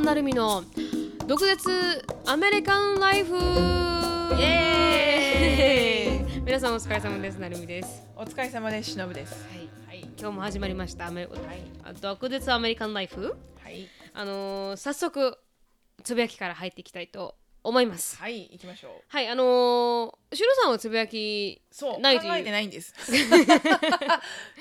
[0.00, 0.64] となるみの。
[1.26, 3.36] 独舌アメリカンライフ。
[3.36, 6.40] イエーイ。
[6.40, 8.02] 皆さんお疲れ様ですなるみです。
[8.16, 9.46] お疲れ様ですしのぶです。
[9.50, 11.08] はい、はい、今日も始まりました。
[11.08, 11.28] アメ、
[11.84, 13.36] あ独舌アメリカンライフ。
[13.62, 13.88] はい。
[14.14, 15.38] あのー早速
[16.02, 18.16] つぶやきから入っていきたいと思います。
[18.16, 18.92] はい行きましょう。
[19.08, 22.30] はいあのー、しろさんはつぶやきそうないという。
[22.30, 22.94] 考えてないんです。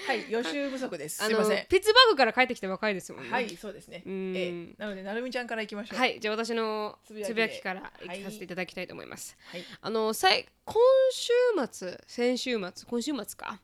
[0.07, 1.23] はい予習不足です。
[1.23, 1.65] すいません。
[1.67, 3.31] ピッツバーグから帰ってきた若いですもんね。
[3.31, 4.03] はいそうですね。
[4.05, 4.33] うん。
[4.35, 5.99] ええなのでなるみちゃんから行きましょう。
[5.99, 9.37] はい、じゃあ私のつつぶやきからはい行かせていただきたいと思います。
[9.45, 9.63] はい。
[9.81, 10.75] あのさい今
[11.11, 11.31] 週
[11.71, 13.59] 末、先週末、今週末か。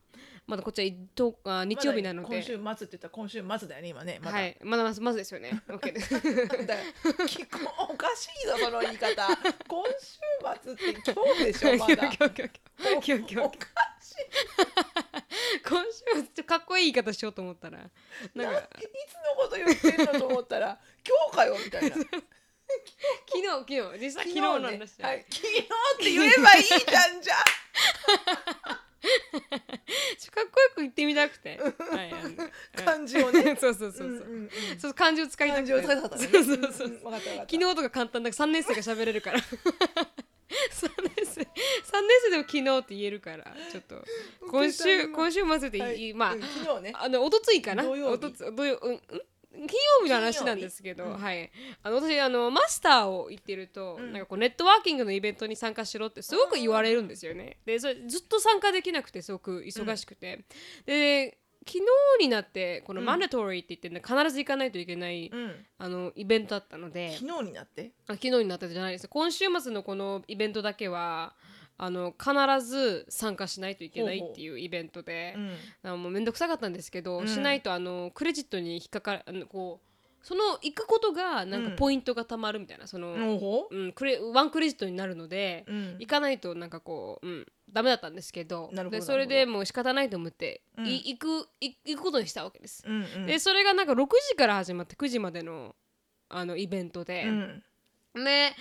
[0.46, 4.20] まだこっちはいとあ日曜日なので、今週末って言ったら今週末だよね今ね。
[4.22, 4.38] まだ。
[4.38, 5.60] はい、まだまずまずですよね。
[5.68, 6.14] OK です。
[6.14, 6.82] だか
[7.18, 7.58] らきこ
[7.90, 9.26] おかしいぞその言い方。
[9.66, 10.18] 今週
[10.62, 11.94] 末って今日でしょ まだ。
[11.94, 13.58] 今日今日今日今日今日おか
[14.00, 14.14] しい。
[15.68, 17.92] 今週末っとかっこいい言い方しようと思ったら、なんか。
[18.36, 21.96] ないつのこと言ってんのと思ったら今日かよみたいな。
[21.96, 24.04] 昨日昨日。
[24.04, 24.78] 実際昨日なんね。
[25.00, 25.66] はい、昨日っ
[25.98, 33.56] て言えばいいじゃんじゃんかっこよく言ってみたくて、はい、あの漢字をね。
[33.56, 34.08] そうそうそうそう。
[34.08, 34.50] うんうんうん。
[34.78, 35.72] そう漢字を使いたくて。
[35.72, 36.28] 漢字を使いたかったね。
[36.32, 36.88] そうそうそう。
[36.88, 37.52] んんわかったわかった。
[37.52, 39.38] 昨日とか簡単だから3年生が喋れるから。
[39.38, 39.42] 3
[41.16, 41.50] 年生3年
[42.24, 43.44] 生でも昨日って言えるから。
[43.70, 44.04] ちょっと
[44.50, 46.14] 今週今週末でいい、はい。
[46.14, 46.92] まあ、うん昨日ね。
[46.94, 47.82] あのおとついかな。
[47.82, 48.12] 土曜日。
[48.14, 49.00] おとつ土曜うんうん？
[49.56, 49.66] 金
[50.00, 51.24] 曜日の話なんですけど、金曜日？
[51.24, 51.50] はい、
[51.82, 54.12] あの私あのマスターを言ってると、うん。
[54.12, 57.58] なんかこうネットワーキングのイベントに参加しろってすごく言われるんですよね。
[57.64, 60.44] でそれずっと参加できなくてすごく忙しくて、
[60.84, 61.78] で昨
[62.18, 65.54] 日になってこのうんマンダトリーって言って、ね、必ず行かないといけない、うん。
[65.78, 67.16] あのイベントだったので。
[67.18, 67.92] 昨日になって？
[68.06, 69.08] あ昨日になったじゃないです。
[69.08, 71.34] 今週末のこのイベントだけは
[71.78, 75.34] あの必ず参加しないといけないっていうイベントで
[75.82, 77.28] うんあもうめんどくさかったんですけど、うん。
[77.28, 79.86] しないとあのクレジットに引っかかるあのこう
[80.26, 81.76] その行くことがなんかうん。
[81.76, 85.96] ポイントがたまるみたいなその、うん、クレワンクレジットになるので、うん。
[85.98, 90.86] 行かないとなんかこう、うん、ダメだったんですけどでそれでもう仕方ないと思って、うん。
[90.86, 92.82] い行くい行くことにしたわけです。
[92.86, 93.26] うんうん。
[93.26, 95.76] でそれがなんか6時から始まって9時までの
[96.28, 97.62] あのイベントで、うん
[98.24, 98.52] で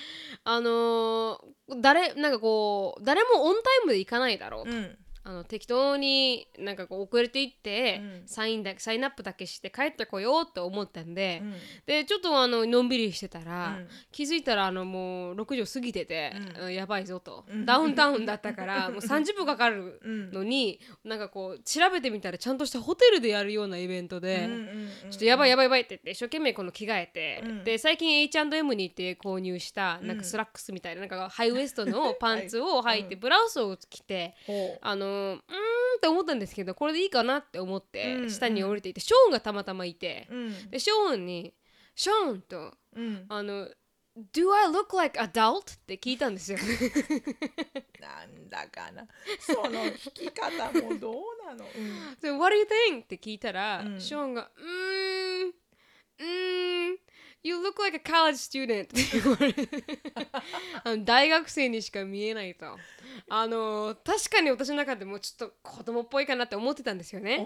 [0.43, 1.38] あのー
[1.81, 4.97] 誰なんかこう誰もオンタイムで行かないだろうと、うん。
[5.28, 8.28] あの適当になんかこう遅れていって、うん。
[8.28, 11.53] サインだサインアップだけして帰ってこようって思ったんで、うん。
[11.88, 13.88] でちょっとあののんびりしてたら、うん。
[14.12, 16.31] 気づいたらあのもう6時を過ぎてて、
[16.72, 17.66] やばいぞと、うん。
[17.66, 20.31] ダウンタウンだったから もう30分かかるうん。
[20.31, 24.47] のに、なんかこう調べてみたらちゃんとしたホテルでやるようなイベントで。
[25.09, 27.64] ちょっとやばいやばいやばいって言って一生懸命この着替えて、うん。
[27.64, 33.03] で最近 H&M に行って購入したなんかスラックスみたいななんかハイウエストのパンツを履い。
[33.06, 33.22] て、うん。
[33.22, 35.42] ブラウスを着てほあのうーんっ
[36.02, 40.28] て思ったんですけどこれでいいかなって思って、うん下に降りていてショーンがたまたまいて、
[40.70, 41.53] でショーンに
[41.96, 43.26] 「ショーン」とうん。
[43.30, 43.70] あの
[44.31, 46.58] 「Do I look like adult?」って聞いたんですよ。
[48.00, 49.06] なんだかな。
[49.40, 51.66] その弾き方もどうなの？
[51.66, 52.18] うん。
[52.22, 53.03] で What do you think?
[53.03, 54.00] って聞いたら、うん。
[54.00, 56.97] ショーンが「うーんうーん
[57.45, 58.89] You look like a college student.
[61.06, 62.75] 大学生にしか見えないと。
[63.29, 67.38] あの確かに私の中でもちょっと子供っぽいかなって思ってたんですよね。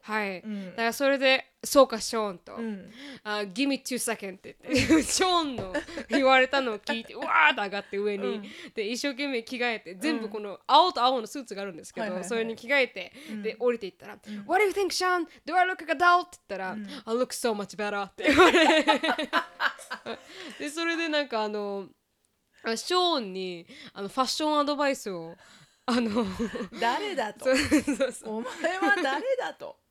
[0.00, 0.70] はい、うん。
[0.70, 2.90] だからそれでそうかショーンと、うん。
[3.22, 5.02] あ Give me two seconds って言って。
[5.02, 5.72] ショーンの
[6.08, 8.42] 言われたのを聞いてうわーって上がって上に、うん。
[8.74, 12.28] で一生懸命着替えて全部この青と青のスーツがあるんですけど、はいはいはい。
[12.28, 13.42] それに着替えて、うん。
[13.42, 15.28] で降りていったら「What do you think, Sean?
[15.46, 16.84] Do I look like a doll?」って言ったら「うん。
[16.84, 18.82] I look so much better」って言われ
[20.58, 21.88] でそれでなんかあの
[22.64, 25.36] あショーンにあのファッションアドバイスを
[25.86, 26.24] あの
[26.80, 27.46] 誰だと。
[28.24, 29.81] お前は誰だと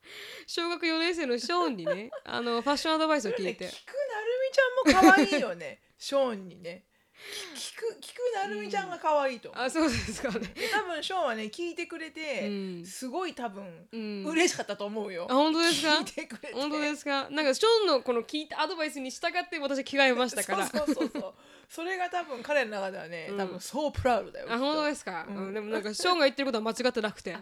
[0.47, 3.67] 小学4年生のショーンにねあのファッションアドバイスを聞ねいて。
[3.67, 3.93] 菊
[4.91, 5.79] 成美ちゃんも可愛いよね。
[5.97, 6.85] ショーンにね。
[7.55, 8.19] 菊菊
[8.49, 9.51] 成美ちゃんが可愛いと。
[9.51, 10.39] 思うあそうですかね。
[10.39, 12.51] で多分ショーンはね聞いてくれて、う
[12.81, 12.85] ん。
[12.85, 14.25] すごい多分、うん。
[14.25, 15.27] 嬉しかったと思うよ。
[15.29, 15.89] あ本当ですか？
[15.99, 16.55] 聞いてくれて。
[16.55, 17.29] 本当ですか？
[17.29, 20.67] なんかショーンのこの聞いたアドバイスに従って私着替えましたから。
[20.67, 21.33] そうそうそうそう。
[21.69, 23.37] それが多分彼の中ではね、うん。
[23.37, 25.35] 多分そうプラウドだよあ本当でですか、うん。
[25.35, 25.53] うん。
[25.53, 27.37] でもなんかショーンが言ってることは間違ってなくて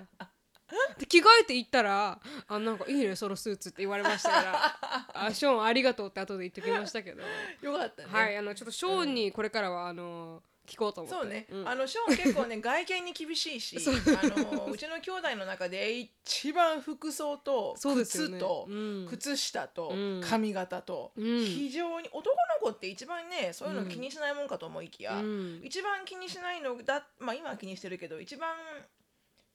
[0.97, 4.79] で着替えて行ったら「あなんかいいねそのスーツ」って言われましたから
[5.27, 7.21] 「あショーンありがとう」って後で言ってきましたけど、
[7.61, 8.09] よかったね。
[8.11, 11.19] はいあのちょっとショーンにこれからはあの聞こうと思って。
[11.19, 11.67] そうね、ん。
[11.67, 18.37] あのショーン結構ね外見に厳しいし あのうちの兄弟の中で一番服装とそうですよね。
[18.37, 19.07] 靴とうん。
[19.09, 20.21] 靴下とうん。
[20.21, 21.45] 髪型とうん。
[21.45, 25.61] 非常に男の子って一番ねそういうの気にしないもんかと思いきや、うん。
[25.63, 28.55] 一番気にしないのだまあ今は気にしてるけど一番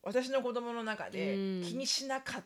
[0.04, 1.62] 私の子供の中でうん。
[1.62, 2.44] 気にしなかっ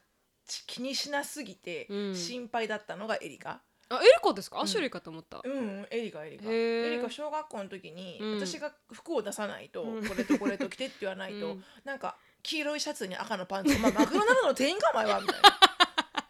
[0.67, 2.15] 気にしなすぎてうん。
[2.15, 3.61] 心配だったのがエリカ、
[3.91, 4.59] あエリカですか？
[4.59, 4.61] ん。
[4.63, 6.45] アシュリーかと思った、うんエリカエリカ。
[6.51, 8.35] エリカ小学校の時に、うん。
[8.41, 10.07] 私が服を出さないと、うん。
[10.07, 11.65] これとこれと着てって言わないと、うん。
[11.85, 15.59] なんか黄色いシャツに赤のパンツ「まあ、マクドナルドの店員かお前は」みたいな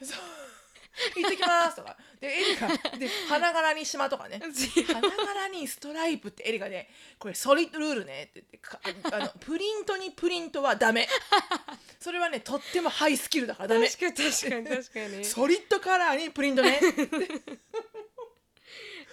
[0.02, 0.18] 「そ う
[1.16, 1.96] 行ってきます」とか。
[2.20, 4.40] でエリカで花柄に島とかね。
[4.86, 6.88] 花柄にストライプってエリカで
[7.18, 8.80] 「これソリッドルールね」って言ってか
[9.12, 11.08] あの プリントにプリントはダメ。
[12.00, 13.88] それはねとってもハイスキルだからダメ。
[13.88, 15.24] 確かに確かに確かに。
[15.24, 16.80] ソリッドカラーにプリントね。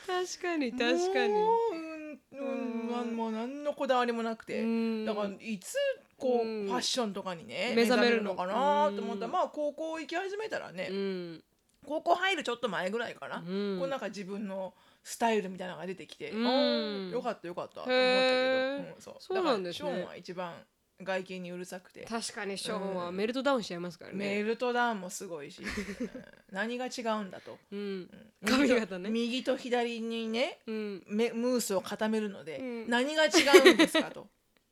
[0.08, 1.34] 確かに確かに。
[1.34, 2.44] もううんう
[2.86, 5.06] んまあもう何のこだわりもなくて、うん。
[5.06, 5.76] だからいつ
[6.18, 6.68] こう、うん。
[6.68, 8.32] ファッションとかにね目覚めるの。
[8.32, 9.32] のかなと思ったら、うん。
[9.32, 11.44] まあ高校行き始めたらね、うん
[11.86, 13.78] 高校入るちょっと前ぐらいかな、うん。
[13.80, 14.74] こうなんか自分の
[15.04, 17.10] スタイルみたいなのが出てきて、うん。
[17.12, 18.96] よかったよかったと思ったけど、へー。
[18.96, 19.16] うんそう。
[19.20, 19.90] そうなんですね。
[19.90, 20.54] だからショーンは一番
[21.02, 22.06] 外見にうるさくて。
[22.06, 24.18] 確かにショーンはメルトダウンしちゃいますからね。
[24.18, 26.10] メルトダウンもすごいし、うん。
[26.52, 27.80] 何が違うんだと、うん。
[27.80, 28.50] うん。
[28.50, 29.10] 髪型ね。
[29.10, 31.04] 右と左にねうん。
[31.08, 32.90] めムースを固めるので、うん。
[32.90, 33.30] 何が違
[33.72, 34.28] うんですかと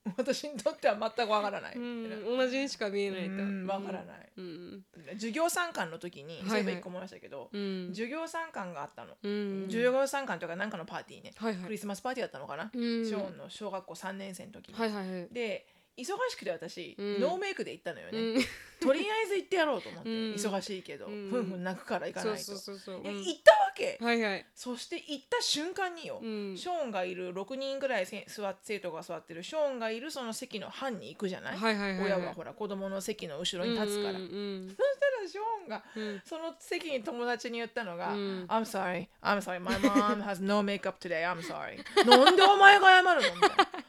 [0.17, 3.31] 私にとっては全くわからない、ううんん同じにしか見えないと。
[3.31, 4.85] んわからない、うん。
[5.13, 6.49] 授業参観の時に、はいはい。
[6.49, 7.87] そういえば一個思いましたけど、うん。
[7.89, 9.65] 授業参観があったの、うん。
[9.67, 11.63] 授業参観というか何かのパーティーね、はいはい。
[11.63, 13.05] クリスマスパーティーだったのかな、うん。
[13.05, 15.27] ショーンの小学校3年生の時に、はいはいはい。
[15.31, 15.65] で
[15.97, 17.21] 忙しくて私、うん。
[17.21, 18.43] ノーメイクで行ったのよね、うん。
[18.79, 20.15] とりあえず行ってやろうと思って、うん。
[20.33, 21.29] 忙しいけど、うん。
[21.29, 22.43] ふんふん泣くから行かないと。
[22.43, 24.45] そうそうそうで行ったわけ、はいはい。
[24.55, 26.57] そして行った瞬間によ、うん。
[26.57, 32.05] ショーンがいる6人ぐらいせ座っ生徒が座ってるショーンがいるその席の班に行くじゃない、はいはいはいはい。
[32.07, 34.67] 親はほら子供の席の後ろに立つから、うんうん。
[34.67, 34.83] そした
[35.21, 36.21] らショーンがうん。
[36.25, 38.45] その席に友達に言ったのが、うん。
[38.49, 41.77] I'm sorry, I'm sorry, my mom has no makeup today, I'm sorry.
[42.05, 43.35] なんでお前が謝るの？
[43.35, 43.82] みたいな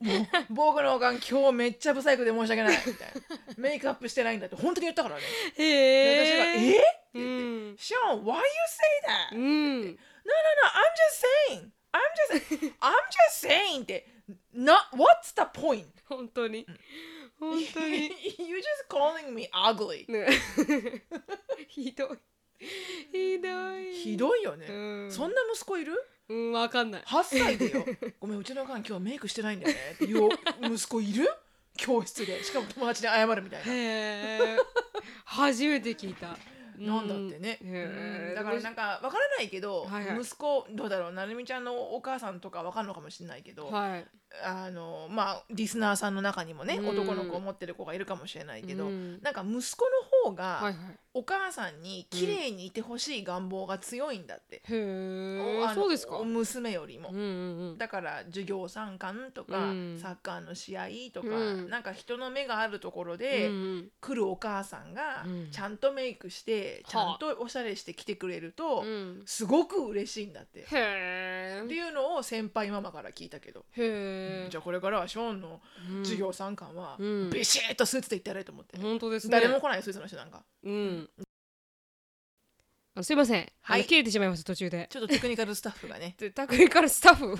[0.50, 3.20] 僕のおかん今日めっちゃブサイクで申し訳ないみたいな。
[3.56, 5.22] メイクアップしてないんだって本当に言ったからね。
[5.56, 7.74] へで私が「ええっ?」ってう言って「ん。
[7.74, 9.80] Sean, why you say that?、うん。
[9.80, 11.70] No, no, no, I'm just saying.
[11.90, 12.00] I'm
[12.30, 12.92] just, I'm
[13.32, 14.06] just saying って、
[14.54, 15.86] not, what's the point?
[16.06, 16.66] 本当に。
[17.40, 18.10] 本当に。
[18.38, 20.04] You're just calling me ugly.
[20.10, 20.28] ね
[21.68, 22.18] ひどい。
[23.10, 23.94] ひどい。
[23.94, 24.72] ひどいよね、う
[25.06, 25.10] ん。
[25.10, 25.94] そんな息子いる？
[26.28, 27.84] うんわかんない ?8 歳でよ。
[28.20, 29.80] ごめん、うちのおかん今日メイクしてないんだよね。
[29.94, 30.28] っていう
[30.62, 31.28] 息子いる？
[31.76, 32.42] 教室で。
[32.44, 33.72] しかも友達に謝るみたいな。
[33.72, 34.58] へえ
[35.24, 36.36] 初めて聞いた
[36.76, 41.12] なんだってね、うんだからなんかわからないけど、はいはい息子どうだろう？
[41.12, 44.06] なるみちゃんのお母さんとかわかんのかもしれないけど、はい
[44.44, 46.88] あのまあリスナーさんの中にもね、うん。
[46.88, 49.20] 男の子を持ってる子がいるかもしれないけど、うん。
[49.22, 49.84] なんか息子
[50.22, 50.74] の方が、
[51.14, 56.18] お母さんに綺麗にいてほしい願望が強いんだって、へえおあのそうですか？
[56.18, 57.78] お娘よりも、うんうんうん。
[57.78, 59.98] だから授業参観とか、うん。
[60.00, 61.32] サッカーの試合とか、う
[61.62, 61.70] ん。
[61.70, 65.50] なんか人の目があるところで、うんうん来るお母さんがうん。
[65.50, 69.22] ちゃんとメイクして、ちゃんとおしゃれして来てくれると、うん。
[69.24, 70.60] すごく嬉しいんだって。
[70.60, 70.66] へ
[71.48, 75.60] えっていうのを先輩ママから聞いたけど、へえじゃあこれからはショーンの
[75.90, 76.04] うん。
[76.04, 77.30] 授業参観はうん。
[77.30, 79.32] ビシッとスーツで行ってやれと思って、本当ですね。
[79.32, 80.42] 誰も来ないスーツの人なんか。
[80.64, 81.08] うん
[82.98, 83.80] あのすいません、はい。
[83.80, 84.88] あの切れてしまいました途中で。
[84.90, 86.16] ちょっとテクニカルスタッフがね。
[86.18, 87.26] で テクニカルスタッフ。
[87.26, 87.38] うん。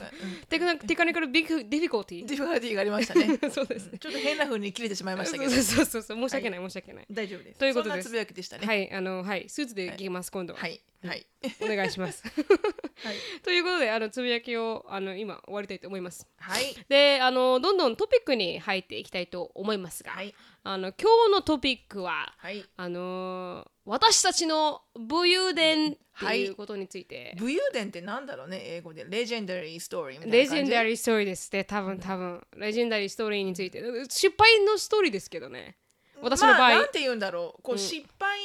[0.48, 3.26] テクニ technical big difficulty difficulty がありましたね。
[3.50, 3.98] そうですね。
[3.98, 5.50] ちょっと変な風に切れてしまいましたけど。
[5.50, 7.06] そうそうそうそう申し訳ない、申し訳ない。
[7.10, 7.58] 大丈夫です。
[7.58, 7.92] ということです。
[7.92, 8.66] そんなつぶやきでしたね。
[8.68, 9.48] はいあのはい。
[9.48, 10.54] スーツで行きます、今度。
[10.54, 10.80] は、はい。
[11.04, 11.26] はい
[11.60, 12.22] お願いします。
[12.26, 13.16] はい。
[13.42, 16.26] ということであのつぶやきをあの今終わりたいと思います。
[16.38, 16.74] はい。
[16.88, 20.34] であのどんどんトピックに入っていきたいと思いますが、はい。
[20.64, 22.64] あの今日のトピックははい。
[22.76, 29.06] あのー私たちの武勇伝ってはいいうことについて、武勇伝ってなんだろうね英語で。
[29.08, 33.80] レジェンダリーストーリーみたいなレジェンダリーストーリーですね多分多分レジェンダリーストーリーについて。
[34.08, 35.78] 失敗のストーリーですけどね。
[36.20, 37.62] 私の場合、まあ、なんて言うんだろう。
[37.62, 37.78] こう、うん。
[37.78, 38.38] 失敗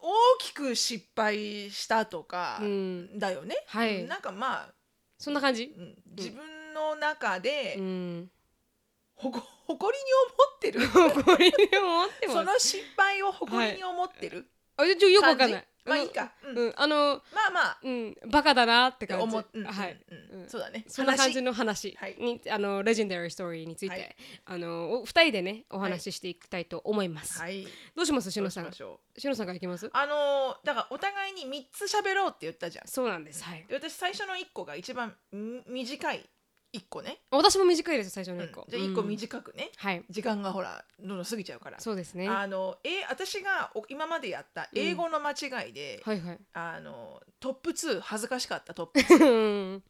[0.00, 3.18] 大きく失敗したとかうん。
[3.18, 4.04] だよね、はい。
[4.04, 4.74] なんかまあ、
[5.18, 5.74] そんな感じ？
[5.76, 5.94] うん。
[6.16, 8.30] 自分の中でうん。
[9.14, 11.24] ほこ 誇りに思ってる。
[11.24, 12.38] これに思ってます。
[12.38, 14.46] その失敗を誇りに思ってる
[14.76, 15.66] あちょよくわかんない。
[15.86, 16.58] まあいいか、うん。
[16.58, 17.78] うん、あのまあまあ。
[17.82, 18.16] うん。
[18.28, 19.24] バカだなって感じ。
[19.24, 19.96] 思っうんはい、
[20.32, 20.40] うん。
[20.42, 20.48] うん。
[20.48, 20.84] そうだね。
[20.88, 21.96] そんな感じのの話。
[21.96, 22.16] はい。
[22.18, 24.16] に、あのレジェンダリーストーリーについて、はい。
[24.46, 27.66] あのお二人でねお話ししていきたいと思います、はい。
[27.94, 28.30] どうします？
[28.30, 28.72] しのさん。
[28.72, 28.82] し
[29.28, 29.88] のさんからいきます？
[29.92, 32.88] あのーだからお互いに3つ喋ろうって言ったじゃん。
[32.88, 33.44] そうなんです。
[33.44, 33.64] はい。
[33.68, 36.28] で私最初の1個が一番ん短い
[36.78, 38.50] 1個ね、私も短いです最初のうん。
[38.50, 39.08] 一個、じゃあ1個うん。
[39.08, 40.04] 短くね、はい。
[40.10, 41.80] 時間がほらどんどん過ぎちゃうから。
[41.80, 42.28] そうですね。
[42.28, 46.38] あのえ私がお今までやった英語の間違いで、はいはい。
[46.52, 49.82] あのトップ2恥ずかしかったトップ2うん。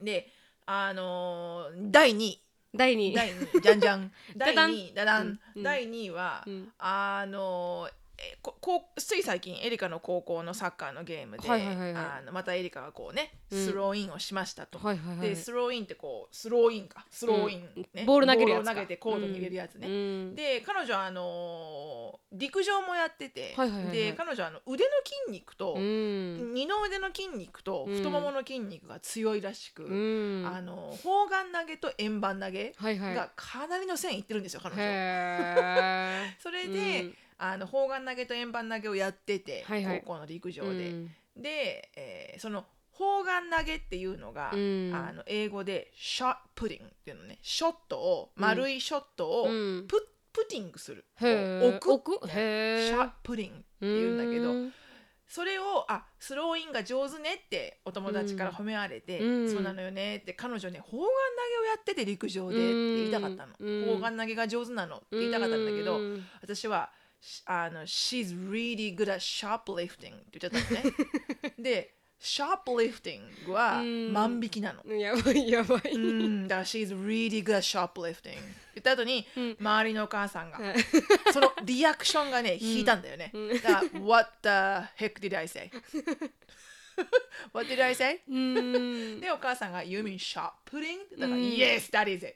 [0.00, 0.28] で
[0.66, 2.42] あの第2位
[2.74, 3.12] 第二。
[3.12, 4.12] 第2位じゃんじゃん。
[4.36, 4.70] 第 ダダン。
[4.70, 5.62] 2位ダダン、うん。
[5.62, 6.72] 第2位は、うん。
[6.78, 8.01] あのえ
[8.42, 12.04] ここうつい最近エリカの高校のサッカーのゲームで、はいはいはいはい。
[12.04, 13.64] あのまたエリカがこうねうん。
[13.66, 17.04] スローインをしましたと、はいはいはいでスローインってこうスローインか。
[17.10, 18.04] スローイン、ね。
[18.04, 18.74] ボール投げるやつか。
[18.74, 20.34] ボールを投げてコートに入れるやつね、うん。
[20.34, 23.96] で彼女はあのー陸上もやってて、はいはいはいはい。
[23.96, 26.54] で彼女はあの腕の筋肉と、うん。
[26.54, 27.96] 二の腕の筋肉とうん。
[27.96, 30.46] 太ももの筋肉が強いらしく、うん。
[30.46, 34.82] あの砲丸投げと円盤投げがかなりの線いってるんですよ彼女。
[34.82, 40.00] へ それで、うんあの砲丸投げと円盤投げをやってて、はいはい。
[40.06, 40.90] 高校の陸上ーで。
[40.90, 41.10] うん。
[41.36, 44.92] で、えーその砲丸投げっていうのが、うん。
[44.94, 47.38] あの英語でショットプディングっていうのね。
[47.42, 49.86] ショットを丸いショットをうん。
[49.88, 51.04] プ,、プティングする。
[51.20, 51.68] へー。
[51.68, 52.28] 置く置く？
[52.28, 52.86] へー。
[52.88, 54.72] ショットプディングっていうんだけど、うん。
[55.26, 59.50] それをあスローインが上手ねってお友達から褒められて、うん。
[59.50, 63.86] そうなのよねって彼女ね砲丸投げをやってて陸上でって言いたかったの、うん。
[63.94, 66.26] 砲丸投げが上手なのって言いたかったんだけど、うん。
[66.42, 67.01] 私はし
[67.46, 70.92] あの She's really good at shoplifting って言っちゃったのね
[71.58, 78.34] で shoplifting はうん万引きなの、やばいやばいうん、だから She's really good at shoplifting
[78.74, 80.76] 言った後に、うん周りのお母さんがはい
[81.32, 84.48] そのリアクションがね引いたんだよね、うんだから What the
[85.04, 85.70] heck did I say?
[87.52, 88.20] What did I say?
[88.28, 91.18] うんでお母さんが You mean shoplifting?
[91.18, 92.34] だから、うん Yes, that is it.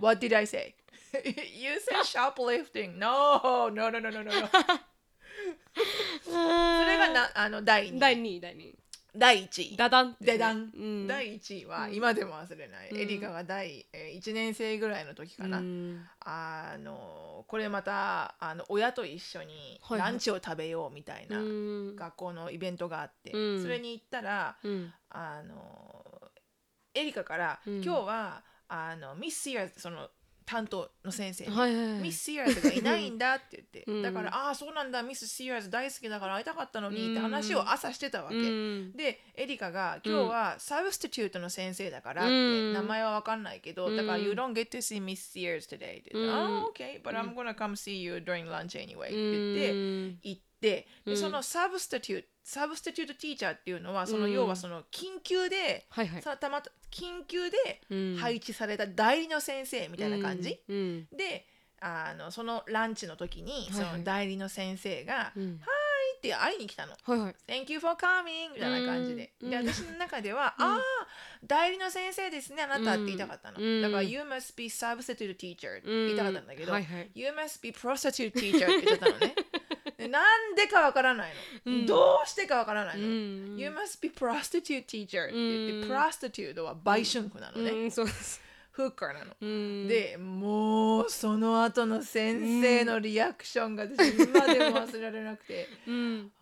[0.00, 0.74] What did I say?
[1.54, 2.98] you said shoplifting.
[2.98, 4.32] No, no, no, no, no, no.
[6.24, 8.22] それがなあの第2第位。
[8.22, 8.78] 2位第2位
[9.16, 9.76] 第1位。
[9.76, 10.12] ダダン。
[10.12, 11.06] ですねでだん、うん。
[11.06, 11.94] 第1位はうん。
[11.94, 12.98] 今でも忘れない、うん。
[12.98, 16.06] エリカが第、えー、1年生ぐらいの時かな、うん。
[16.20, 20.10] あのこれまたあの親と一緒にはいはい。
[20.10, 21.96] ランチを食べようみたいなうん。
[21.96, 23.62] 学校のイベントがあって、うん。
[23.62, 24.92] それに行ったらうん。
[25.10, 26.04] あの
[26.94, 27.82] エリカから、うん。
[27.82, 30.10] 今日はあのミス・シアーズその
[30.48, 34.02] 担当の先生に、はいはいはいミス・シアーズがいないんだって言って、うん。
[34.02, 35.02] だからああそうなんだ。
[35.02, 37.20] ミス・シアーズ大好きだから会いたかったのにってうん。
[37.20, 38.92] 話を朝してたわけ、うん。
[38.96, 42.72] でエリカが今日はサブスティチュートの先生だからって、うん。
[42.72, 43.96] 名前は分かんないけど、うん。
[43.96, 47.72] だから You don't get to see Miss Sears today って言って、うん Oh okay but I'm gonna come
[47.72, 50.18] see you during lunch anyway って言って、うん。
[50.22, 51.14] 行ってうん。
[51.14, 54.32] でそのサブスティチュートサブスティチュートティーチャーっていうのはそのうん。
[54.32, 56.22] 要はその緊急で、はいはい。
[56.22, 57.56] さたまた緊急で
[57.90, 58.16] うん。
[58.16, 61.06] 配置された代理の先生みたいな感じ、うん。
[61.16, 61.46] で
[61.80, 63.72] あのそのランチの時にはいはい。
[63.92, 65.58] その代理の先生が「うんはい」
[66.18, 66.96] って会いに来たの。
[67.04, 69.32] はいはい Thank you for coming みたいな感じで。
[69.40, 69.50] うん。
[69.50, 70.80] で、私の中では、うんああ、
[71.46, 73.58] 代理の先生ですね、あなたって言いたかったの。
[73.60, 73.82] うん。
[73.82, 79.34] だから、You must be substitute teacher って言いたかったんだけど、はいはい You must be prostitute teacher って言っちゃったのね。
[80.08, 81.32] でなんでかわからない
[81.66, 81.86] の、うん。
[81.86, 83.06] どうしてかわからないの。
[83.06, 83.56] うん。
[83.58, 85.92] You must be prostitute teacher って言って、うん。
[85.92, 87.70] prostitute は売春婦なのね。
[87.70, 89.34] うんそうですフッカーなの。
[89.40, 89.88] うん。
[89.88, 96.32] でもうその後の先生のリアクションが私今でも忘れられなくて、 うん。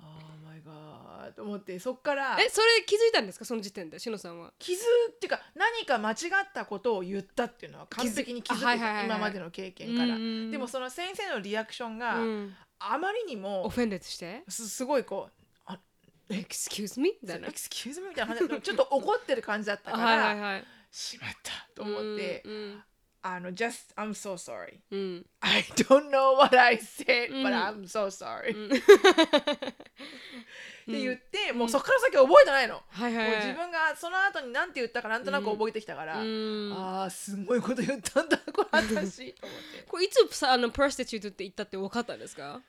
[1.34, 2.38] と思ってそっから。
[2.40, 3.44] えそれ気づいたんですか？
[3.44, 4.52] その時点でしのさんは。
[4.58, 4.76] 気づ
[5.12, 6.16] っていうか何か間違っ
[6.54, 10.14] たことを言ったっていうのは完璧に気づいはいはいはい今までの経験から。
[10.14, 10.50] うん。
[10.50, 14.42] でもその先生のリアクションがうんあまりにオもフェンデッドして？
[14.48, 15.80] すすごいこう「あ
[16.28, 17.12] Excuse me?
[17.22, 17.48] みたいな。
[17.48, 20.04] excuse me」みたいな感じでちょっと怒ってる感じだったから
[20.36, 22.84] はいしまったと思ってうん
[23.34, 24.78] あの「just I'm so sorry.
[24.90, 28.78] うん I don't know what I said うん but I'm so sorry」うんっ
[30.88, 32.80] て言ってもうそこから先覚えてないの。
[32.88, 39.34] はいはい自分がその後に何て言ったかなんとなく覚えてきたから、うんああすごいこと言ったんだこれ私。
[39.88, 42.60] これいつさあのプロスティチュートって言ったって分かったんですか？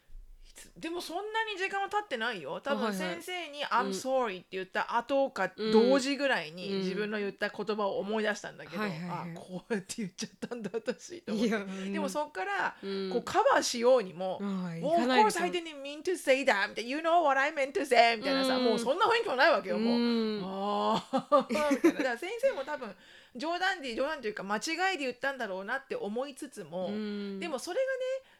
[0.77, 1.21] でもそんな
[1.51, 2.59] に時間は経ってないよ。
[2.61, 3.21] 多分はいはい。
[3.21, 6.79] 先生に「I'm sorry」って言った後かうん同時ぐらいにうん。
[6.79, 9.09] 自分の言った言葉を思い出したんだけど、はいはいはい。
[9.09, 11.49] あこうやって言っちゃったんだ私と思って。
[11.49, 11.93] いやうん。
[11.93, 13.09] でもそっからうん。
[13.11, 14.79] こうカバーしようにも、はい。
[14.81, 16.89] もう of course す I didn't mean to say that みたいな。
[16.89, 18.63] You know what I meant to say みたいなさ、うん。
[18.65, 20.41] もうそんな雰囲気もないわけよもう、うん。
[20.43, 22.95] ああみたいなだから先生も多分
[23.37, 24.59] 冗談で冗談というか間違
[24.95, 27.39] いで言ったんだろうなって思いつつも、うん。
[27.39, 27.81] でもそれが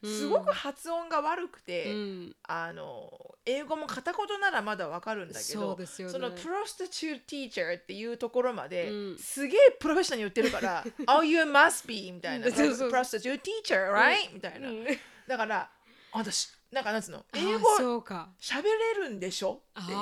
[0.04, 0.10] うん。
[0.12, 2.36] ねすごく発音が悪くて、うん。
[2.44, 3.12] あの
[3.46, 9.18] 英語も片言ならまだわかるんだけそどねそのプロスティチュートティーチャーっていうところまで、うん。
[9.18, 12.76] すげえプロフェッショナルに言ってるから「Oh you must be」みたいな「そうそう。
[12.76, 14.70] そう prostitute teacher right?、みたいな。
[14.70, 14.86] うん。
[15.28, 15.70] だから
[16.12, 17.20] 私なんかなんつうの？
[17.20, 18.30] あ英語そうか。
[18.42, 19.62] 喋れるんでしょ？
[19.82, 19.98] っていう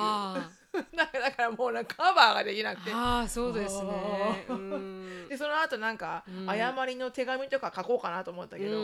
[0.96, 2.90] だからもうなんかカバーができなくて。
[2.90, 4.44] ーあーそうですね。
[4.48, 5.28] うん。
[5.28, 6.46] でその後なんかうん。
[6.46, 8.82] 謝りの手紙とか書こうかなと思ったけど、う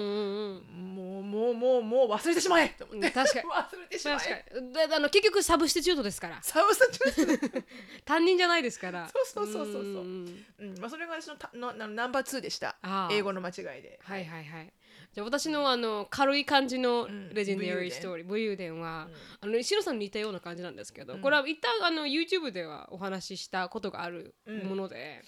[0.57, 3.49] んもうもうもうもう忘れてしまえと思って、うん確かに。
[3.49, 4.73] 忘れてしま確えかに。
[4.73, 6.39] であの結局サブスティチュートですから。
[6.43, 7.67] サブスティチュート。
[8.05, 9.09] 担任じゃないですから。
[9.09, 9.83] そうそうそうそうそう。
[9.83, 10.45] うん
[10.81, 12.77] まあ、それが私のたのなナンバー2でした。
[13.11, 13.99] 英語の間違いで。
[14.03, 14.73] はいはいはい
[15.13, 17.35] じゃあ私のあの軽い感じのん。
[17.35, 19.09] legendary story 武勇伝は、
[19.41, 25.23] あの石野さんに似たような感じなんですけど、これは一旦あの YouTube ではお話ししたことがあるもので、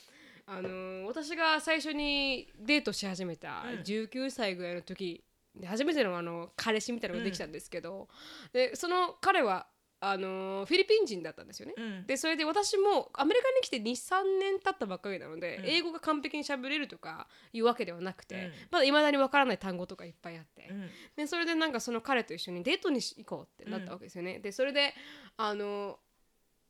[0.47, 5.23] あの私が最初にデートし始めた19歳ぐらいの時
[5.55, 8.09] で初めてのあの彼氏みたいなのができたんですけど、
[8.53, 9.67] でその彼は
[10.07, 11.75] あのフィリピン人だったんですよね。
[11.77, 12.07] うん。
[12.07, 18.53] でそれで私もアメリカに来て23年経ったばっかりなので、英語が完璧に喋れるとかいうわけではなくて、うん。
[18.71, 20.91] まだいまだにわからない単語とかいっぱいあって、うん。
[21.17, 24.41] でそれでなんかその彼と一緒にデートに行こうってなったわけですよね。
[24.41, 24.93] でそれで
[25.39, 25.99] あの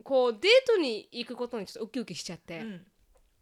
[0.05, 2.87] こうデートに行くことにちょっとウキウキしちゃって、うん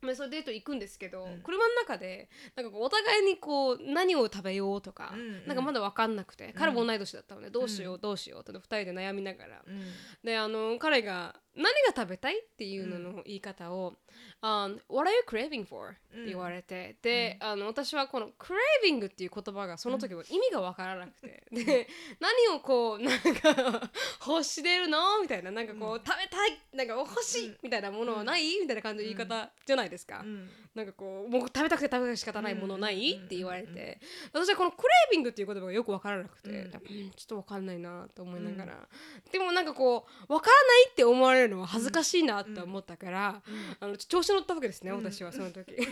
[0.03, 1.41] まあ、そのデート行くんですけど、うん。
[1.43, 5.47] 車の中でなんかこうお互いにこう何を食べようとか、うんうん。
[5.47, 9.83] なんかまだ分かんなくて、彼も同い年だったのでどうしようどうしようって2人で悩みながら、うん。
[10.25, 13.95] であの彼が何が食べたいっていうのの言い方を
[14.43, 21.89] 「um, What are you craving for?」って言われて、で、あの私はこの「craving」っていう言葉がその時は意味が分からなくて、で
[22.21, 23.91] 何をこうなんか
[24.27, 25.21] 欲してるの？
[25.21, 26.59] みたいななんかこう、食べたい？
[26.73, 27.57] なんか欲しい？
[27.63, 30.21] みたいなものはない、みたいな感じの言い方じゃないですか。
[30.25, 30.49] うん。
[30.75, 34.01] なんかこうもう食べたくて食べたくて仕方ないものない、うんって言われて、
[34.33, 36.57] 私はこのクレービングっていう言葉がよく分からなくて、うん。
[36.57, 38.89] うんちょっと分かんないなと思いながら、
[39.31, 43.43] でもなんかこう分からないって思われるのは恥ずかしいなって思ったから、
[43.81, 45.75] あの調子乗ったわけですね、私はその時。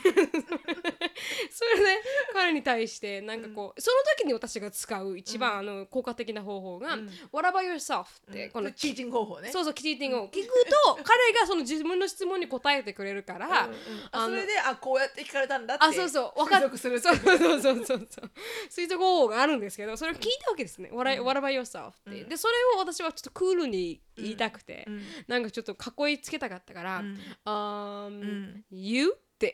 [1.51, 6.99] それで 彼に対してなんかこう、その時に私が使う一番、あの効果的な方法が
[7.33, 9.51] 「What about yourself?」って、このチーチング方法ね。
[9.51, 10.53] そうそうキティティングを聞く
[10.85, 13.79] と彼がその自分の質問に答えてくれるから、うんうん。
[14.13, 18.09] あそれであこうやって聞かれたんだってあそうそう分かっするそうそうそうそうそう。
[18.71, 25.03] 推測方法があるんですけどそれを聞いたわけですね「What, about yourself?」って、でそれを私はちょっとクールに言いたくて、うん。
[25.27, 27.19] なんかちょっとかっこいいつけたかったから「ん。
[27.45, 28.65] um, ん。
[28.71, 29.53] You?」って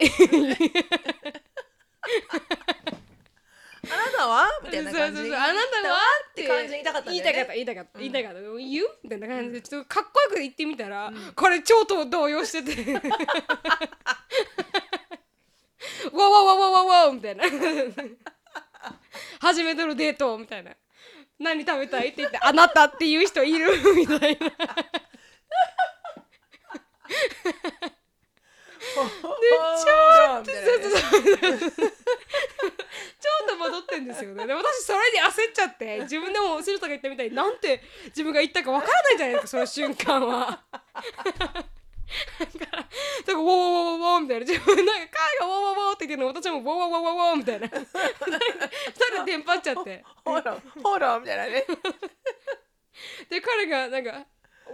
[3.89, 5.21] あなたはみたいな感じ。
[5.21, 5.37] そうそうそう。
[5.37, 5.97] あなたは
[6.31, 6.49] って。
[6.49, 7.99] 感じで言いたかった言いたかった言いたかった。
[8.01, 9.61] 言いたかった「You?」みたいな感じで。
[9.63, 12.93] ちょっとかっこよく言ってみたら、これ超と動揺してて
[16.13, 17.45] 「わわわわわわ」みたいな。
[19.41, 20.73] 初めてのデートみたいな。
[21.39, 23.69] 何食べたいって言ってあなたっていう人いる？
[23.95, 24.51] みたいな
[28.95, 29.03] ょ
[33.45, 34.47] っと戻ってんですよね。
[34.47, 40.63] で私それに焦っちゃって自分でもセルタが言ったみたいになんて自分が言ったかわからないじゃないですかその瞬間は。
[40.77, 41.57] だから
[42.47, 44.47] だからウォーウォーウォーウォーみたいな。
[44.47, 47.67] 自分なんか彼がウォーウォーウォーって言ってるの私もウォーウォーウォーウォーウォーみたいな。
[47.69, 47.75] 二
[49.17, 50.05] 人でテンパっちゃって。
[50.25, 51.67] ほらほらみたいなね。
[53.29, 54.27] で彼がなんか「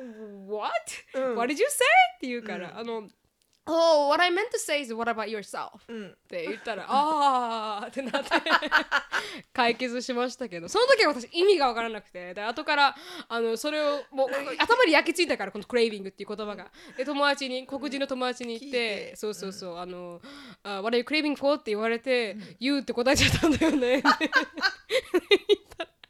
[0.47, 0.71] What?、
[1.15, 1.37] うん。
[1.37, 1.85] What did you say?」
[2.17, 3.09] って言うから、あの
[3.65, 6.07] 「Oh, what I meant to say is what about yourself?」うん。
[6.09, 8.31] って言ったら「あー」ってなって。
[9.53, 10.69] 解決しましたけど。
[10.69, 12.35] その時は私意味が分からなくて。
[12.35, 12.97] で後から
[13.29, 16.71] あのそれをもう頭に焼き付いたからこのクレイビングっていう言葉が。
[16.97, 19.11] で友達に黒人の友達に言っ聞いて。
[19.11, 20.21] てそうそうそう、あの
[20.65, 23.99] 「あ What are you craving for?」って言われて「言う」って答えちゃったんだよね。
[23.99, 24.47] って言ったら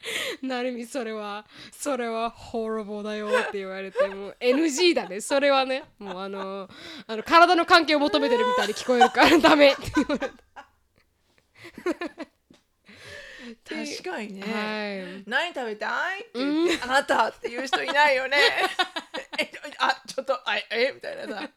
[0.42, 5.20] なるみそれはそれはホロボだよって言われてもう NG だね。
[5.20, 6.68] それはねもうあの
[7.06, 10.42] あの体の関係を求めてるみたいに聞こえるからダメって言われて。
[13.68, 15.24] 確かにね、はい。
[15.26, 18.38] 何食べたいって言って、あなたっていう人いないよね。
[19.38, 21.50] え あちょっとあえみたいなさ。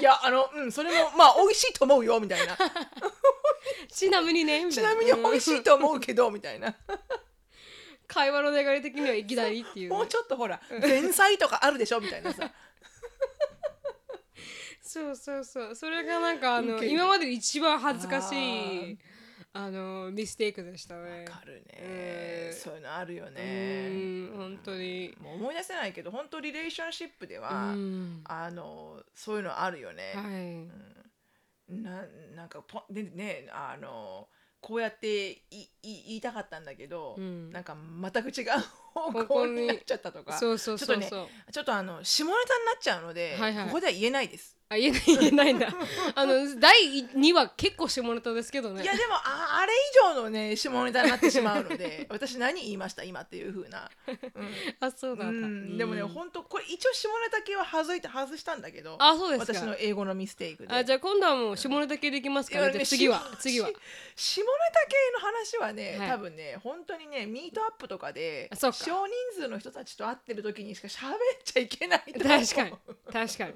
[0.00, 2.56] いやあのうんそれもまあ美味しいと思うよみたいな。
[3.92, 6.74] ちなみにねちなみに美味しいと思うけどみたいな
[8.12, 12.00] 会話の流れ的にはいきなりっていうね、もうちょっとほら前菜とかあるでしょ？
[12.00, 12.50] みたいなさ。
[14.82, 15.74] そうそうそう。
[15.74, 18.98] それがなんかあの今までで一番恥ずかしい
[19.54, 21.24] あのミステイクでしたね。
[21.24, 22.54] わかるね、うん。
[22.54, 25.16] そういうのあるようね、ん本当に。
[25.18, 28.20] もう思い出せないけど本当リレーションシップでうは、ん。
[28.24, 31.72] あのそういうのあるよね、はい。
[31.74, 34.28] ななんかポでねあの
[34.62, 37.50] こうやっていい言いたかったんだけど、うん。
[37.50, 38.48] なんか全く違う
[38.94, 40.38] 方向になっちゃったとか。
[40.38, 41.10] ちょっとね
[41.50, 43.66] ちょっとあの下ネタになっちゃうので、はいはい。
[43.66, 44.56] ここでは言えないです。
[44.72, 45.68] あ言えない言えないんだ。
[46.14, 48.82] あの第2話結構下ネタですけどね。
[48.82, 53.90] いやでもああれ以上のね下ネタになってしまうので 私何言いました今っていう風な、
[54.80, 55.26] あそうだ。
[55.26, 55.36] うん。
[55.36, 55.78] うん。
[55.78, 59.58] でもねうん本当これ一応下ネタ系は外いて外したんだけどあそうですか。
[59.58, 60.74] 私の英語のミステイクで。
[60.74, 62.58] あじゃあ今度はもう下ネタ系できますか。
[62.58, 63.68] ら、ねじゃあ次は下次は。
[63.68, 63.74] し
[64.16, 66.08] 下ネタ系の話はね、はい。
[66.10, 68.82] 多分ね本当にねミートアップとかで少人
[69.34, 72.72] 数の人たちと会ってる時にしか喋っちゃいけない確かに
[73.12, 73.54] 確かに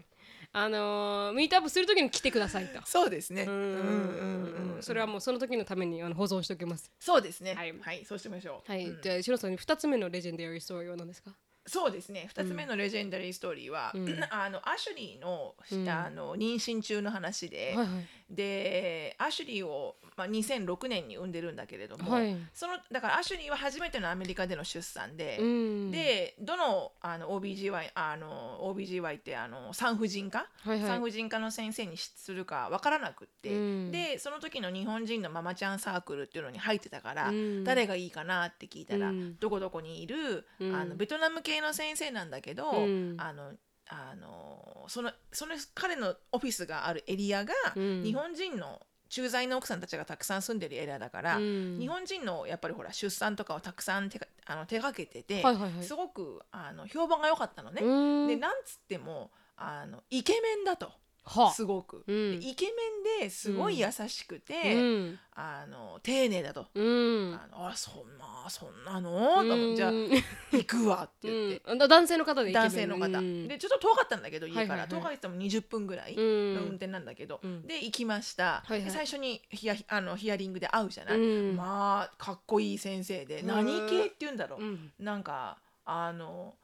[0.52, 2.80] あのーミートアップするときに来てくださいと。
[2.84, 3.42] そうですね。
[3.42, 6.90] うんうんうんうんそれはもうその時のためにあの保存しておきます。
[7.00, 7.54] そうですね。
[7.54, 8.70] ははいい、そうしましょう。
[8.70, 11.30] はい、うんじゃあシロさんに二つ目のレジェンダリーストーリーは何ですか？
[11.66, 12.26] そうですね。
[12.28, 14.06] 二つ目のレジェンダリーストーリーは、うん。
[14.30, 18.06] あのアシュリーの、うんあの妊娠中の話で、はいはい。
[18.30, 22.36] でアシュリーを、まあ、2006年に産んでるんだけれども、はい。
[22.54, 25.90] そのだからアシュリーは初めてのアメリカでの出産で、うん。
[25.90, 30.88] でどのあの OBGY あの OBGY ってあの産婦人科、はいはい。
[30.88, 33.90] 産婦人科の先生にするかわからなくって、うん。
[33.90, 37.64] でその時の日本人のママちゃんサークルっていうのに入ってたから、うん。
[37.64, 39.36] 誰がいいかなって聞いたら、うん。
[39.38, 40.74] どこどこにいる、うん。
[40.74, 43.16] あのベトナム系の先生なんだけど、うん。
[43.18, 43.52] あの
[43.88, 48.02] あのそのその彼のオフィスがあるエリアが、うん。
[48.02, 51.78] 日本人の駐在の奥さんたちがたくさん住んでるエリアだから、うん。
[51.78, 55.84] 日本人のやっぱりほら出産とかをたくさん手があの手がけてて、はいはいはい。
[55.84, 57.82] すごくあの評判が良かったのね。
[57.82, 58.28] うん。
[58.28, 60.90] でなんつってもあのイケメンだと
[61.26, 62.40] はすごく、うん。
[62.40, 62.72] でイケメ
[63.20, 65.18] ンですごい優しくて、うん。
[65.34, 66.66] あの丁寧だと。
[66.74, 67.34] うん。
[67.34, 69.10] あのあそんなそんなの？
[69.10, 69.90] と思ってじゃあ
[70.56, 73.48] 行くわって言って、男性の方で男性の方、うん。
[73.48, 74.88] でちょっと遠かったんだけど家から、はいはいはい。
[74.88, 76.54] 遠かったも20分ぐらいうん。
[76.54, 77.66] の運転なんだけど、うん。
[77.66, 78.84] で行きました、はいはい。
[78.84, 81.56] で最初にヒアあのヒアリングで会うじゃない、うん。
[81.56, 84.92] まあかっこいい先生で、うん何系って言うんだろう、うん。
[85.00, 86.54] なんかあの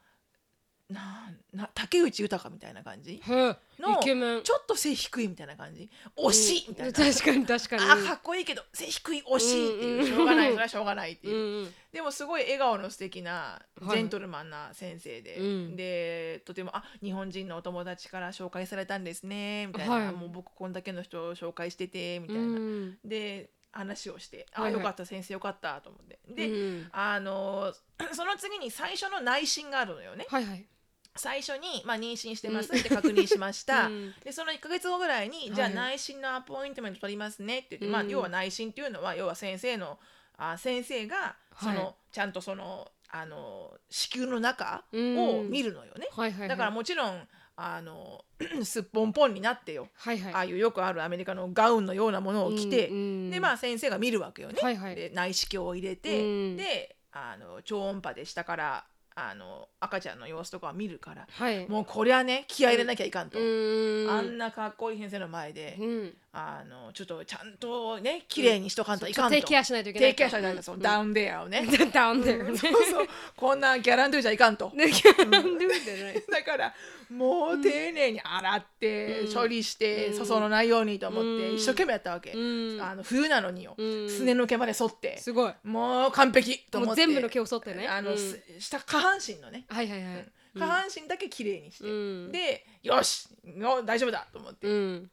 [0.92, 1.00] な
[1.30, 3.20] んな竹内豊みたいな感じ？
[3.26, 4.42] のイケメン。
[4.42, 5.90] ちょっと背低いみたいな感じ？
[6.16, 7.82] 惜しいみたいな、確かに確かに。
[7.82, 11.74] あかっこいいけど背低い惜しいっていう、うんしょうがないそれはしょうがないっていう、うんうん。
[11.92, 13.98] でもすごい笑顔の素敵なはい。
[13.98, 15.76] ジェントルマンな先生で、うん。
[15.76, 20.12] でとても「あ日本人のお友達から紹介されたんですね」みたいな、はい。
[20.12, 24.80] もう僕こんだけの人を紹介してて」みたいな、うんで話をして「あ、はいはい。
[24.80, 26.18] よかった先生よかった」と思って。
[26.28, 26.52] で、う
[26.82, 27.72] んあの
[28.12, 30.26] その次に最初の内診があるのよね。
[30.28, 30.66] はいはい
[31.14, 34.14] 最初に、まあ、妊娠してますって確認しました、 うん。
[34.24, 35.54] でその1か月後ぐらいに、い。
[35.54, 39.98] じゃあ内診のアポイントメント取りますねって言って、まあ、うん要は内診っていうのは要は先生の
[40.36, 45.18] あ先生がその、はいちゃんとそのあの子宮の中うん。
[45.18, 46.48] を見るのよね、はいはいはい。
[46.48, 48.24] だからもちろんあの
[48.64, 50.34] すっぽんぽんになってよ、はいはい。
[50.34, 52.98] ああいうよくあるアメリカのガウンのようなものを着て、うんう
[53.28, 53.30] ん。
[53.30, 54.58] でまあ先生が見るわけよね。
[54.60, 54.96] はいはい。
[54.96, 56.56] で内視鏡を入れて、うん。
[56.56, 61.68] であの超音波で下からあの赤ちゃんの様子とかを見るからはい。
[61.68, 64.10] もうこりゃね気合い入れなきゃいかんと、うん。
[64.10, 72.56] あんなかっこいい先生の前で、うんあのちょっとちゃんとね綺麗にしとかんといかんと、テイケアしないといけないテイケアしないとそうダウンデアをね、 ダウンでね。
[72.56, 73.08] そうそう。
[73.36, 74.70] こんなギャランドゥじゃいかんと。
[74.74, 76.24] ねキャランドゥじゃない。
[76.30, 76.74] だから
[77.10, 79.34] もう丁寧に洗って、うん。
[79.34, 80.12] 処理して、うん。
[80.14, 81.56] 粗相のないようにと思って、うん。
[81.56, 82.80] 一生懸命やったわけ、うん。
[82.80, 84.08] あの冬なのによ、うん。
[84.08, 85.54] すねの毛まで剃ってすごい。
[85.64, 87.02] もう完璧と思って。
[87.06, 87.86] もう全部の毛を剃ってね。
[87.86, 88.16] あの、
[88.58, 89.66] 下下半身のね。
[89.68, 90.32] はいはいはい。
[90.56, 91.92] 下半身だけ綺麗にして、う
[92.28, 92.32] ん。
[92.32, 94.66] でよしよ大丈夫だと思って。
[94.66, 95.10] うん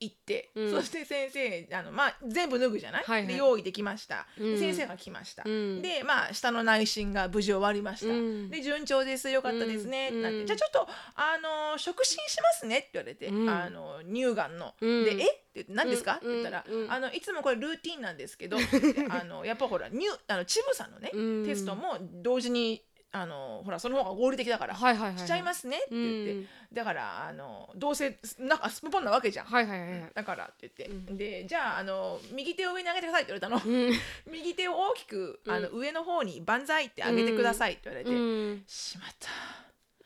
[0.00, 0.70] 行って、うん。
[0.70, 3.26] そして先生あの、まあ、全部脱ぐじゃない、はいはい。
[3.28, 4.58] で用意できました、でうん。
[4.58, 5.82] 先生が来ました、うん。
[5.82, 8.50] でまあ下の内診が無事終わりました、うん。
[8.50, 9.28] で順調です。
[9.30, 10.18] よかったですね、うん。
[10.18, 10.38] ってなって。
[10.40, 10.46] うん。
[10.46, 11.38] じゃあちょっとあ
[11.72, 13.48] の触診しますねって言われて、うん。
[13.48, 15.04] あの乳がんの、うん。
[15.04, 15.14] でえ？
[15.14, 16.18] って言って何ですか、うん。
[16.18, 16.92] って言ったら、うん。
[16.92, 18.56] あのいつもこれルーティンなんですけど
[19.10, 21.44] あのやっぱほら乳あのチブさんのね、うん。
[21.46, 26.46] テストも同時にあのほらその方が合理的だから、はいはいはいしちゃいますねって言って、うん。
[26.74, 30.10] だからあのどうせなんかスポポンなわけじゃん、はいはいはいはい。
[30.14, 33.92] だからって言って、うでじゃああの右手を上に上げてくださいって言われたの、うん。
[34.30, 38.62] 右手を大きくあの、う上の方に万歳って上げてくださいって言われて、うん。
[38.66, 39.28] しまった。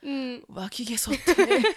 [0.06, 0.44] うん。
[0.48, 1.62] 脇毛剃ってね。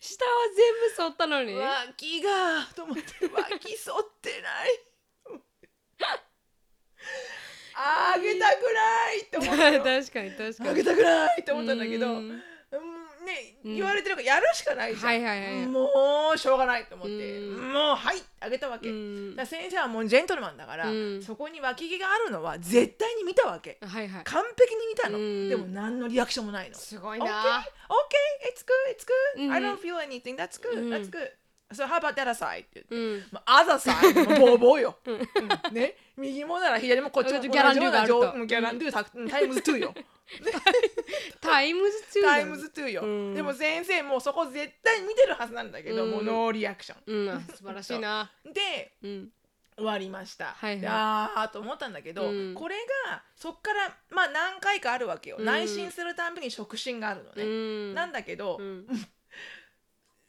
[0.00, 1.54] 下は全部剃ったのに？
[1.54, 4.68] 脇がと思って脇剃ってない
[7.82, 9.78] あげたくないって思ったの。
[9.84, 10.70] 確かに確かに。
[10.70, 12.42] あげたくないって思ったんだけど、ううんん
[13.24, 13.74] ね、うん。
[13.76, 17.72] 言われてるからやるしかないじゃん、はいはいはいもうしょうがないと思って、うん。
[17.72, 21.22] もうはいあげたわけ、先生はもうジェントルマンだから、うん。
[21.22, 23.78] そこに脇毛があるのは絶対に見たわけ。
[23.80, 24.24] はいはい。
[24.24, 25.48] 完璧に見たの、うん。
[25.48, 26.76] でも何のリアクションもないの。
[26.76, 27.64] すごいな。
[27.88, 28.00] OK
[28.48, 29.52] it's good it's good、うん。
[29.52, 30.36] I don't feel anything.
[30.36, 31.30] That's good、うん that's good
[31.72, 33.24] so how about that side って言って、うん。
[33.30, 35.74] まあ、other side もボーボーよ、 うん。
[35.74, 35.96] ね。
[36.16, 39.94] 右もなら左もこっちも同じようなギャランドゥた times 2 よ。
[41.40, 43.34] times 2 times 2よ、うん。
[43.34, 46.10] でも先生もうそこ絶対見てるはずなんだけど、うん。
[46.10, 47.30] もうノーリアクショうん。
[47.30, 48.30] あ素晴らしいな。
[48.48, 49.32] ン でうん。
[49.76, 52.54] 終わりました、あーと思ったんだけど、うん。
[52.54, 55.44] これがそっからまあ何回かあるわけよ、うん。
[55.46, 57.94] 内診するたんびに触診があるのね、うん。
[57.94, 58.60] なんだけど、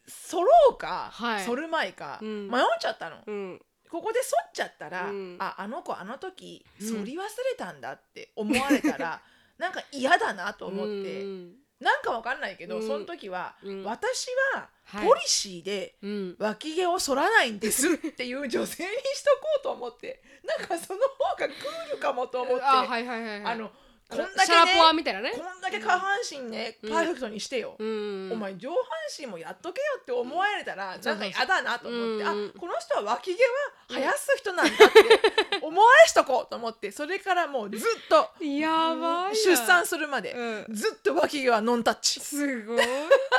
[0.05, 1.45] うん剃ろうか、はい。
[1.45, 2.47] 剃る前か、うん。
[2.49, 3.61] 迷っちゃったの、うん。
[3.89, 5.37] ここで剃っちゃったら、うん。
[5.39, 6.87] ああの子あの時うん。
[6.87, 7.23] 剃り忘れ
[7.57, 9.21] たんだって思われたら、
[9.57, 11.55] なんか嫌だなと思って、うん。
[11.79, 12.87] なんかわかんないけど、うん。
[12.87, 13.83] その時は、うん。
[13.83, 15.07] 私ははい。
[15.07, 16.35] ポリシーでうん。
[16.39, 20.21] 脇毛を剃らないんですっていう女性にしとこうと思って。
[20.43, 22.63] なんかその方がクールかもと思って。
[22.65, 23.71] あはいはいの
[24.11, 25.31] こんだけシャラポワねみたいなね。
[25.31, 26.89] こんだけ下半身ね、うん。
[26.89, 28.29] パーフェクトにしてよ、うん。
[28.33, 28.77] お前上半
[29.17, 31.01] 身もやっとけよって思われたら、ん。
[31.01, 32.27] なんか嫌だなと思って、うん。
[32.27, 33.49] あこの人は脇毛は
[33.89, 39.35] 生やす人なんだって思われしとこうと思ってそれからもうずっとやばいな。
[39.35, 40.75] 出産するまで、うん。
[40.75, 42.19] ずっと脇毛はノンタッチ。
[42.19, 42.85] すごい。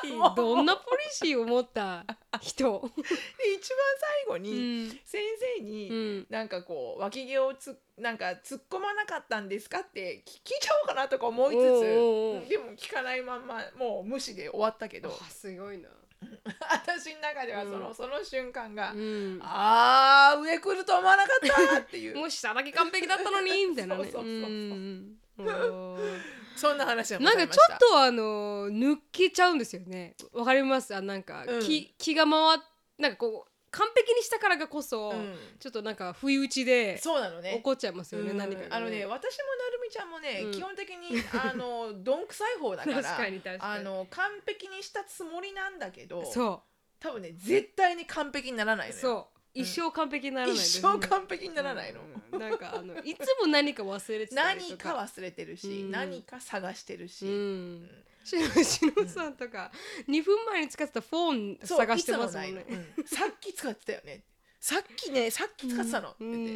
[0.37, 2.05] どんなポリシーを持った
[2.41, 2.91] 人？
[2.97, 4.91] で一番最後うにん。
[5.05, 5.21] 先
[5.59, 6.27] 生に、うん。
[6.31, 15.11] なんかこう脇毛をつなんか突っ込まなかったんですかって聞聞いちゃおうかなとか思いつつでも聞かないまんまもう無視で終わったけど。
[15.11, 15.89] あすごいな。
[16.71, 17.95] 私の中ではその,、うん。
[17.95, 19.41] その瞬間が、うん。
[19.43, 22.17] あー上来ると思わなかったっていう。
[22.17, 24.05] もう下だけ完璧だったのにみたいなね。
[24.11, 26.23] そうそうそうそう。
[26.55, 30.15] そんな話がごなんかちょっとあの抜けちゃうんですよね。
[30.33, 30.95] わかります？
[30.95, 31.61] あなんか、うん。
[31.61, 32.61] 気気が回っ
[32.99, 35.35] なんかこう完璧にしたからがこそ、うん。
[35.59, 37.55] ちょっとなんか不意打ちでそうなのね。
[37.57, 38.37] 怒っちゃいますよね、うん。
[38.37, 40.53] 何かがあのね私もなちゃんもね、うん。
[40.53, 43.19] 基本的にあの どんくさい方だから
[43.61, 46.65] あの完璧にしたつもりなんだけどそ
[46.99, 49.39] 多分ね絶対に完璧にならないそう。
[49.55, 52.01] 一生完璧にならないです一生完璧にならないの、
[52.33, 52.41] うん。
[52.41, 55.91] なんかあのいつも何か忘れてたりと何か忘れてるし、うん。
[55.91, 57.91] 何か探してるし、うん。
[58.25, 59.71] しのしのさんとか、
[60.09, 62.65] 2分前に使ってたフォン探してますもんね。
[62.97, 63.05] うん。
[63.05, 64.25] さっき使ってたよね
[64.65, 66.47] さっきねさっき使ってたの、って言って、うん。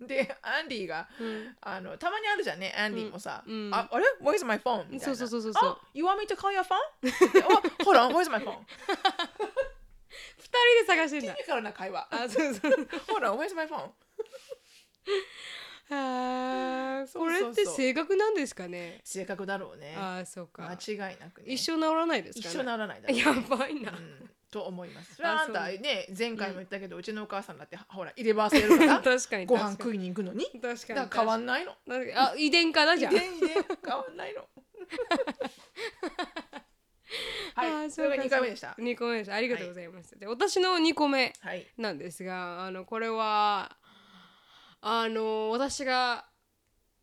[0.00, 0.06] うん。
[0.08, 1.56] でアンディがうん。
[1.60, 3.70] あのたまにあるじゃんねアンディもさ、うん。
[3.72, 4.86] ああれ？Where's my phone?
[4.90, 5.14] みたいな。
[5.16, 6.74] そうそうそうそうあ You want me to call your phone?
[7.84, 8.58] お Hold on, where's my phone?
[10.38, 11.34] 二人で探してんだ。
[11.36, 12.08] テクニカルな会話。
[12.10, 12.72] あそうそう。
[12.72, 13.90] Hold on, where's my phone?
[15.88, 19.00] あこれって性格なんですかね？
[19.04, 19.94] 正確だろうね。
[19.96, 20.64] あーそうか。
[20.68, 20.72] 間
[21.10, 21.52] 違いなくね。
[21.52, 22.50] 一生治らないですかね？
[22.50, 23.16] 一生ならないだね。
[23.16, 25.16] やばいな、うんと思います。
[25.16, 29.00] それはあんたね前回も言ったけど、うちのお母さんだってほら入れ歯せるから。
[29.04, 30.46] 確かにご飯食いに行くのに。
[30.46, 31.76] 確かにだから変わんないの。
[32.14, 33.12] あ遺伝かなじゃあ。
[33.12, 33.48] 遺伝遺伝。
[33.84, 34.48] 変わんないの。
[37.54, 38.74] はいそれが2回目でした。
[38.78, 39.32] 2個目です。
[39.32, 41.66] ありがとうございます、で私の2個目はい。
[41.76, 43.76] なんですがあのこれは
[44.80, 46.24] あの私が、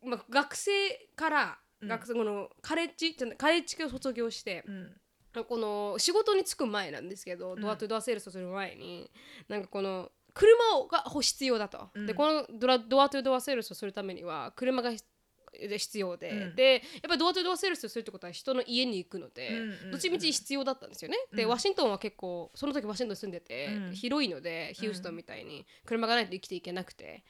[0.02, 0.72] まあ、学生
[1.14, 1.88] から、うん。
[1.88, 5.00] 学生このカレッジじゃないカレッジを卒業してう、ん
[5.42, 7.60] この仕事に就く前なんですけど、うん。
[7.60, 9.10] ドアトゥドアセールスをする前に
[9.48, 12.06] なんかこの車をが必要だと、うん。
[12.06, 16.56] でこのドラドアトゥドアセールスをするためには車が必要で、うん。
[16.56, 21.50] でやっぱりドアトゥドアセールスをするってことは人の家に行くので、うんうんうんどっちみち必要だったんですよね、でうん。
[21.50, 23.94] ワシントンは結構その時ワシントンに住んでて、うん。
[23.94, 27.24] 広いのでヒューストンみたいに車がないと生きていけなくて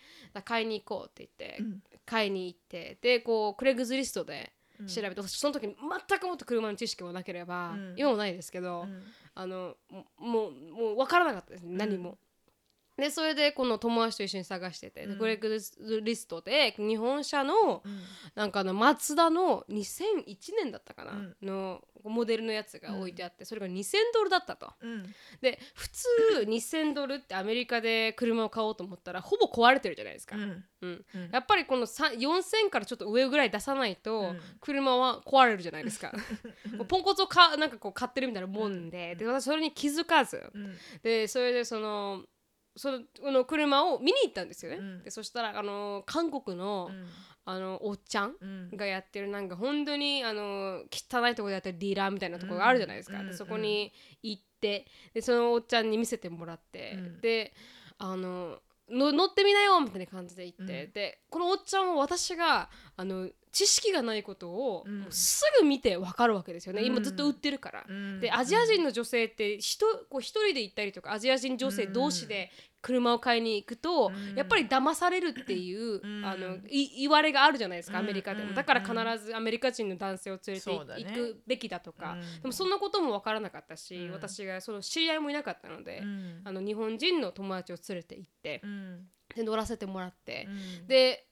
[0.45, 1.83] 買いに行こうって言って、うん。
[2.07, 5.77] 買いに行ってでこうクレグズリストでうん調べて、私その時に
[6.09, 7.95] 全くもっと車の知識もなければ、うん。
[7.97, 9.03] 今もないですけど、うん。
[9.35, 12.19] あのももうもう分からなかったですね何も。
[12.97, 15.19] でそれでこの友達と一緒に探してて、でうん。
[15.19, 18.01] クレグズリストで日本車のうん。
[18.35, 21.37] なんかあのマツダの2001年だったかな、うん。
[21.43, 24.73] のモデルのやつが置いてあって、それが2000ドルだったと。
[24.81, 25.03] うん。
[25.41, 26.09] で普通
[26.47, 30.37] 2000ドルってアメリカで車を買おうと思ったらほぼ壊れてるじゃないですか。
[30.37, 30.65] うん。
[30.83, 31.05] うん。
[31.15, 31.31] うん。
[31.33, 34.41] やっぱりこのさ4000からちょっと上ぐらい出さないとうん。
[34.61, 36.13] 車は壊れるじゃないですか。
[36.87, 40.43] ポンコツをかなんかこう買ってるみたいなもんで,、で私それに気づかず。
[40.55, 40.77] うん。
[41.03, 42.25] でそれでその
[42.77, 42.91] そ
[43.23, 44.79] の車を見に行ったんですよね。
[44.79, 45.03] うん。
[45.03, 46.91] でそしたらあの韓国の,、
[47.45, 53.21] あのおっちゃんうんがやってるなんか本当にあの汚いところでやってるディーラーみたいなところがあるじゃないですか。
[53.21, 53.27] うん。
[53.29, 57.21] でそこに行ってでそのおっちゃんに見せてもらって、うん。
[57.21, 57.55] で
[57.99, 58.59] あの
[58.91, 60.93] の乗ってみなよみたいな感じで行って、うん。
[60.93, 67.05] でこのおっちゃんは私があの知識がないことを、すぐ見てわかるわけですよね、今うん。
[67.05, 67.85] ずっと売ってるから。
[67.89, 68.21] うん。
[68.21, 72.51] でアジア人の女性って人こう一人で行ったりとかアジア人女性同士で
[72.85, 74.37] 車を買いに行くと、うん。
[74.37, 76.25] やっぱり騙されるっていう、うん。
[76.25, 78.51] あのい言われがあるじゃないですか、うんアメリカでも。
[78.51, 82.21] うんだから必ずアメリカ人の男性を連れて行くべきだとか、うん。
[82.43, 84.13] でもそんなことも分からなかったし、うん。
[84.13, 86.43] 私がその知り合いもいなかったので、うん。
[86.45, 89.07] あの日本人の友達を連れて行ってう、ん。
[89.35, 90.47] で乗らせてもらって、
[90.81, 90.87] うん。
[90.87, 91.27] で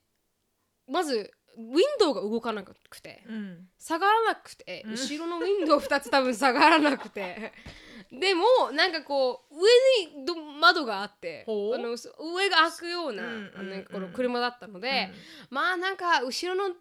[0.88, 3.24] まずウィンドウが動かなくて。
[3.28, 3.68] うん。
[3.78, 4.92] 下がらなくて、うん。
[4.92, 7.52] 後ろのウィンドウ2つ多分下がらなくて
[8.12, 13.84] でもなんかこう上にど窓があってあのそ上が開くような,、うんうんなん。
[13.84, 15.10] かこの車だったので、
[15.50, 16.74] うまあなんか後ろのド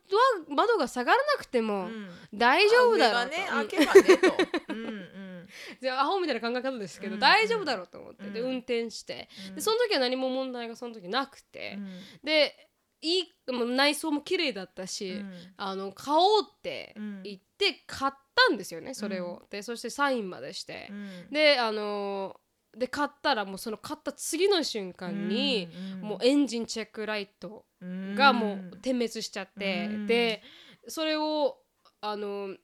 [0.51, 2.09] ア窓が下がらなくてもん。
[2.33, 4.35] 大丈夫だろうと、開けばねと。
[4.69, 5.47] うんうん。
[5.81, 8.49] じゃあアホみたいな考え方ですけど、うん大丈夫だろうと思って、でうん。
[8.49, 9.55] 運転して、うん。
[9.55, 12.01] でその時は何も問題がその時なくて、うん。
[12.25, 12.70] で
[13.01, 15.33] いいもう内装も綺麗だったし、うん。
[15.57, 17.23] あの買おうってうん。
[17.23, 20.87] 言って買ったんですよねそれを、でそしてサインまでして。
[20.89, 21.29] う、ん。
[21.31, 22.39] であの
[22.77, 25.67] で買ったらもうその買った次の瞬間に、
[26.01, 30.07] もうエンジンチェックライトうんがもう点滅しちゃって、うん。
[30.07, 30.41] で
[30.87, 31.57] それを
[31.99, 32.55] あの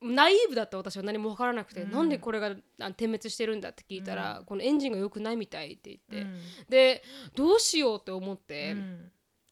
[0.00, 1.90] ナイーブだった私は何も分からなくて、うん。
[1.90, 6.40] なんでこれがあ点滅してるんだって聞いたら、このエンジンが良くないみたいって言って、うん。
[6.68, 7.02] で
[7.34, 9.10] どうしようって思ってう、ん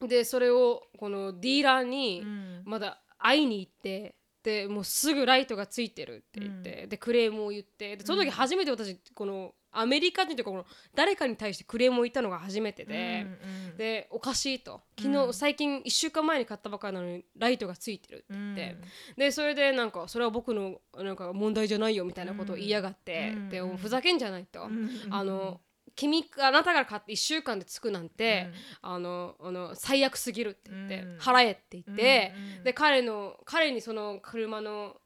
[0.08, 2.62] でそれをこのディーラーにうん。
[2.64, 13.26] まだ会いに行ってでもうすぐライトがついてるって言って、でクレームを言ってでその時初めて私このアメリカ人というかこの誰かに対してクレームを言ったのが初めてで。
[13.26, 14.82] うんでおかしいと。
[14.98, 18.76] 昨日、うん最近1週間前に買ったばかりなのにライトがついてるってうん言って、
[19.16, 23.48] でそれでなんかそれは僕のなんか問題じゃないよみたいなことを言いやがって、うん。
[23.48, 24.90] でうんふざけんじゃないと、うん。
[25.10, 25.60] あの
[25.94, 28.48] 君あなたが買って1週間でつくなんて、
[28.82, 28.90] うん。
[28.90, 31.18] あのあの最悪すぎるって言って、うん。
[31.18, 32.58] 払えって言って、うん。
[32.58, 32.64] うん。
[32.64, 34.96] で彼の彼にその車の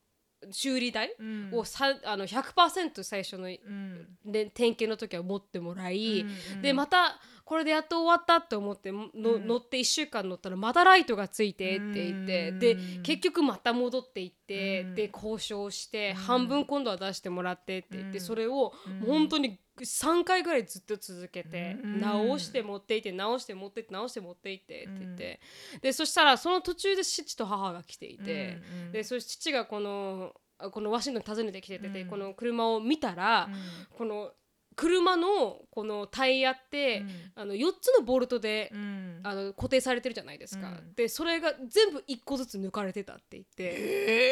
[0.51, 1.51] 修理代うん。
[1.53, 4.07] をさあの100%最初のうん。
[4.25, 6.21] で点検の時は持ってもらい、
[6.55, 9.47] うんでまたこれでやっと終わったと思っての、うん。
[9.47, 12.59] 乗って1週間乗ったらまたライトがついてって言って、うん。
[12.59, 14.95] で結局また戻っていって、うん。
[14.95, 16.17] で交渉して、うん。
[16.17, 18.25] 半分今度は出してもらってって言って、うん。
[18.25, 18.73] それを
[19.07, 22.01] 本当に3回ぐらいずっと続けて、うん。
[22.01, 25.41] 直して持っていって直して持っていって直して持っていってって言って、
[25.83, 32.09] でそしたらその途中で父と母が来ていて、うんでそして父がこのあこのワシントンに訪ねてきてて、うん。
[32.09, 33.97] この車を見たら、うん。
[33.97, 34.31] この
[34.77, 37.09] 車のこのタイヤって、うん。
[37.35, 39.21] あの4つのボルトで、うん。
[39.25, 40.95] あの固定されてるじゃないですか、うん。
[40.95, 43.75] でそれが全部1個ずつ抜かれてたって言って、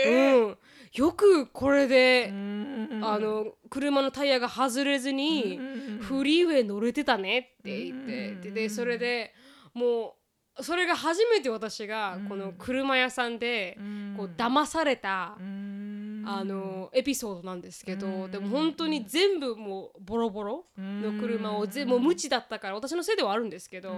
[0.06, 0.58] えうん、
[0.92, 5.98] よくこれで、ーあの車のタイヤが外れずに、うん。
[6.00, 8.40] フリーウェイ乗れてたねって言って、うん。
[8.42, 9.32] ででそれで
[9.72, 10.16] も
[10.58, 12.28] うそれが初めて私がうん。
[12.28, 14.14] この車屋さんでうん。
[14.18, 15.93] こう騙された、うん
[16.26, 18.30] あのエピソードなんですけど、うん。
[18.30, 23.92] でも本当に全部もうボロボロの車をぜもう無知だったから私のせいではあるんですけど、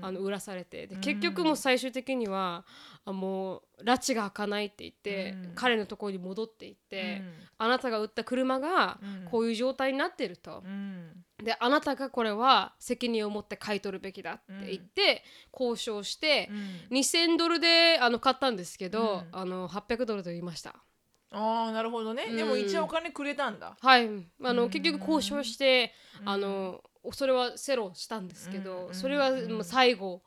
[0.00, 0.86] あの売らされて。
[0.86, 1.00] でうん。
[1.00, 2.64] 結局もう最終的には
[3.04, 5.52] あもう拉致が開かないって言って、うん。
[5.54, 7.22] 彼のところに戻っていって、
[7.58, 9.28] あなたが売った車がうん。
[9.30, 11.24] こういう状態になってると、うん。
[11.42, 16.48] であなたがこれは責任を持って買い取るべきだって言って、交渉して
[16.90, 16.98] う、ん。
[16.98, 19.40] 2000ドルであの買ったんですけど、うん。
[19.40, 20.74] あの800ドルと言いました。
[21.32, 22.32] ああなるほどね。
[22.32, 23.76] でもうん一応お金くれたんだ。
[23.80, 24.08] はい。
[24.42, 24.70] あの、うん。
[24.70, 26.28] 結局交渉して、うん。
[26.28, 28.94] あのそれはセロしたんですけど、うん。
[28.94, 30.22] それはもう最後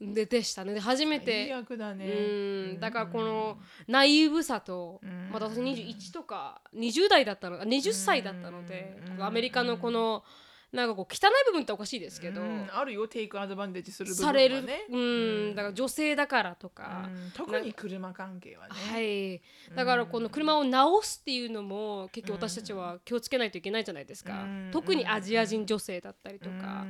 [0.00, 0.74] ででしたね。
[0.74, 2.06] で初め最て悪だね。
[2.06, 2.80] うん。
[2.80, 5.30] だからこのナイーブさと、うん。
[5.32, 9.22] また私21とか20代だったの20歳だったので、うん。
[9.22, 10.24] アメリカのこの
[10.72, 14.32] なんかこう汚い部分っておかしいですけど、うんあるよテイクアドバンテージする部分ね。
[14.32, 18.74] れる、うん、だから女性だからとか、うん特に車関係はね。
[18.74, 19.42] はい、
[19.76, 24.70] だからこの車を直すっていうのも結局私たちは気をつけないといけないじゃないですか、うん。
[24.72, 26.86] 特にアジア人女性だったりとか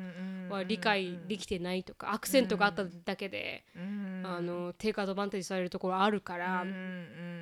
[0.49, 6.65] は理解できてないとかアクセントがあっただけで、あのテイクアドバンテージされるところあるから、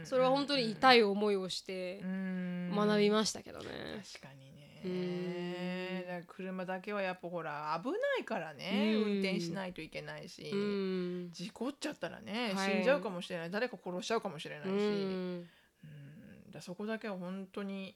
[0.05, 2.00] それは本当に痛い思いをして
[2.74, 3.66] 学びましたけどね。
[4.14, 4.44] 確かに。
[4.44, 4.49] うん
[4.88, 8.94] ねだから車だけはやっぱほら危ないからね。
[8.96, 9.02] うん。
[9.12, 10.42] 運転しないといけないし。
[10.52, 11.30] うん。
[11.32, 12.72] 事故っちゃったらねはい。
[12.72, 13.50] 死んじゃうかもしれない。
[13.50, 14.84] 誰か殺しちゃうかもしれなういし。
[14.84, 14.86] ん。
[14.86, 16.50] うん。
[16.50, 17.94] だそこだけは本当に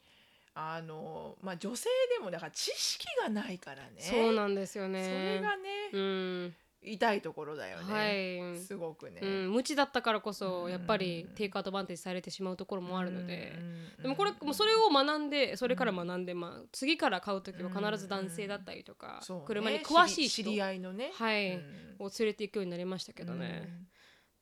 [0.55, 3.91] あのまあ女性でもだから知識がないからね。
[3.99, 5.35] そうなんですよそね。
[5.37, 7.93] れがねうん痛いところだよね。
[7.93, 8.59] はい。
[8.59, 9.21] すごくね。
[9.23, 14.03] うん、無知だったからこそやっぱりうんテイクアドバンテージされてしまうところもあるので、うん。
[14.03, 19.37] でもこれもうそれを学んでそれから学んで、まあ、次から買う時は必ず男性だったりとか、ね。
[19.47, 21.11] 車に詳しい人知り知り合いのね。
[21.15, 21.57] はい。
[21.57, 21.97] うん。
[22.01, 23.69] を連れて行くようになりましたけどね、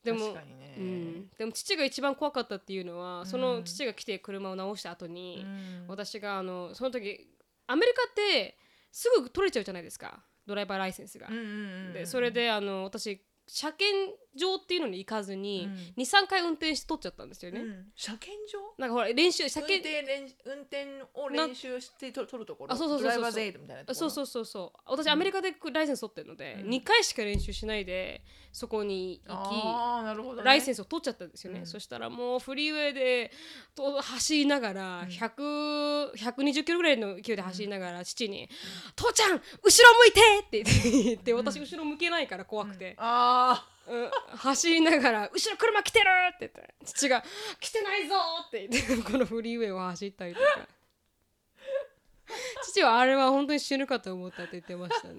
[0.05, 0.15] うん。
[0.17, 0.75] でもね。
[0.77, 5.87] うん、でも父が一番怖かったっていうのはその父が来て車を直した後に、うん。
[5.87, 7.27] 私があのその時
[7.67, 8.57] アメリカって
[8.91, 11.27] すぐ取れちゃうじゃないですかドライバーライセンスが。
[11.93, 16.03] でそれであの私車検場っていうのに行かずに、うん。
[16.03, 17.61] 23回運転して取っちゃったんですよね。
[17.61, 17.85] うん。
[17.95, 18.59] 車検場？
[18.77, 22.73] なんかほら練習車運検運転を練習してと取るところ？
[22.73, 23.09] あそうそうそうそう。
[23.09, 23.95] ドライバーゼイドみたいなところ？
[23.95, 26.69] そうそうそうそう私アメリカでライセンス取ってるので、うん。
[26.69, 31.65] 2回しか練習しないでそこに行あーなるほど、ね、きライセンスを取っちゃったんですよね、うん。
[31.65, 33.31] そしたらもうフリーウェイで
[33.75, 35.07] と走りながらうん。
[35.09, 38.49] 100 120キロぐらいの勢いで走りながら父に
[38.95, 40.63] 「父ちゃん後ろ向いて!」って
[41.03, 46.05] 言って私後ろ向けないから怖くて、あうん走りながら「後ろ車来てる!」
[46.35, 47.23] って言って父が
[47.59, 48.15] 「来てないぞ!」
[48.47, 50.67] って言ってこのフリーウェイを走ったりとか
[52.63, 55.15] 父はあれは本当に死ぬかと思ったって言ってましたね。
[55.15, 55.17] ー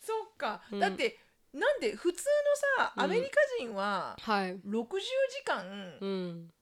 [0.00, 1.18] そっか、うんだって
[1.52, 2.24] なんで普通
[2.78, 4.86] のさうんアメリカ人ははい60
[5.30, 6.52] 時間うん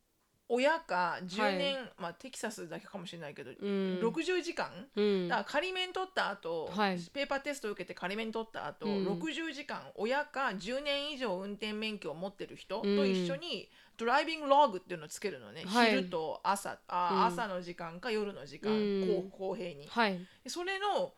[0.49, 3.99] 親か10年、まあテキサスだけかもしれないけど、うん。
[4.01, 4.71] 60時間。
[4.95, 5.29] うん。
[5.29, 6.99] だから仮免取った後、はい。
[7.13, 9.07] ペーパーテストを受けて仮免取った後、うん。
[9.09, 13.11] 60時間親か10年以上運転免許を持ってる人とうん。
[13.11, 15.91] 一緒にドライビングログっていうのをつけるのね、はい。
[15.91, 16.79] 昼と朝。
[16.87, 17.25] あ、うん。
[17.27, 19.31] 朝の時間か夜の時間、うん。
[19.31, 19.89] 公公平に。
[19.89, 20.21] はい。
[20.47, 21.13] それの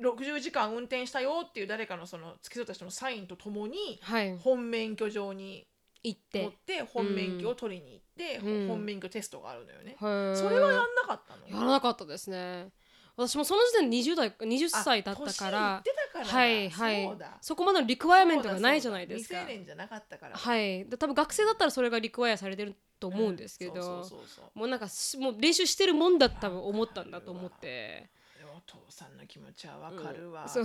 [0.00, 4.36] 60時間運転したよっていう誰かのその付き添った人のサインとともにはい。
[4.38, 5.66] 本免許場に
[6.04, 8.68] 行っ持ってて本免許を取りに行って、うん。
[8.68, 11.48] 本免許テストがあるのよね、それはやんなかったの？
[11.48, 12.70] やらなかったですね。
[13.16, 16.30] 私もその時点で20代20歳だったかあ年ってたからだ。
[16.32, 17.04] はいはい。
[17.04, 17.38] そうだ。
[17.42, 19.34] そこまでのリクワイアメントがないじゃないですか。
[19.34, 20.36] 未成年じゃなかったから。
[20.36, 20.86] はい。
[20.86, 24.58] で多分学生だったらそれがリクワイアされてると思うんですけど、そうそうそうそう。
[24.58, 28.10] もうなんかしもう練習してるもんだったと思ったんだと思って。
[28.54, 30.48] お父さんの気持ちはわかるわ、うん。
[30.48, 30.64] そう。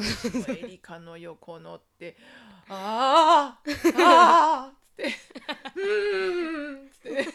[0.55, 2.15] エリカの横乗って
[2.69, 5.13] あーあーって。
[5.75, 6.87] うーん。
[6.87, 7.27] っつって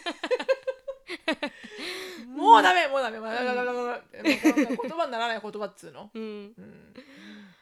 [2.27, 3.19] もうダメもうダメ。
[3.19, 6.25] もうダメもうダメもうダメもう言葉にならない言葉っつうの、うんう
[6.61, 6.93] ん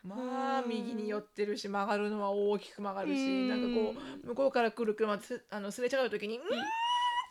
[0.04, 6.50] まあ右に寄ってるし曲がるのは大きく曲がるしうんなんかこう向こうから来る車つあのすれ違う時に「うん」っ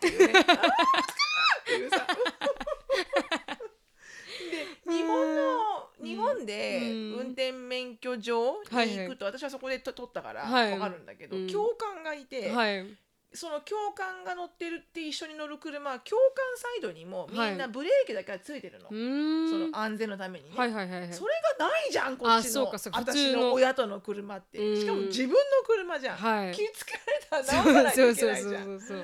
[0.01, 2.07] ていうね「あーっていうさ
[4.87, 5.30] で日本
[6.03, 7.13] 日本でうん。
[7.21, 10.71] 運転免許場に行くと私はそこでと取ったからはい。
[10.71, 11.47] 分かるんだけどうん。
[11.47, 12.87] 教官がいてはい
[13.33, 18.89] その教官が乗ってるって一緒に乗る車は教官サイドにもみんなブレーキだけはついてるの。
[18.91, 19.51] うーん。
[19.51, 20.57] その安全のためにね。
[20.57, 21.13] はいはいはいはい。
[21.13, 23.43] それがないじゃんこっあちの私通の。
[23.43, 24.59] の親との車って。
[24.59, 24.81] うん。
[24.81, 26.55] しかも自分の車じゃん、はい。
[26.55, 28.79] 気付かれたら直さないといけないじゃん。
[28.79, 29.01] だか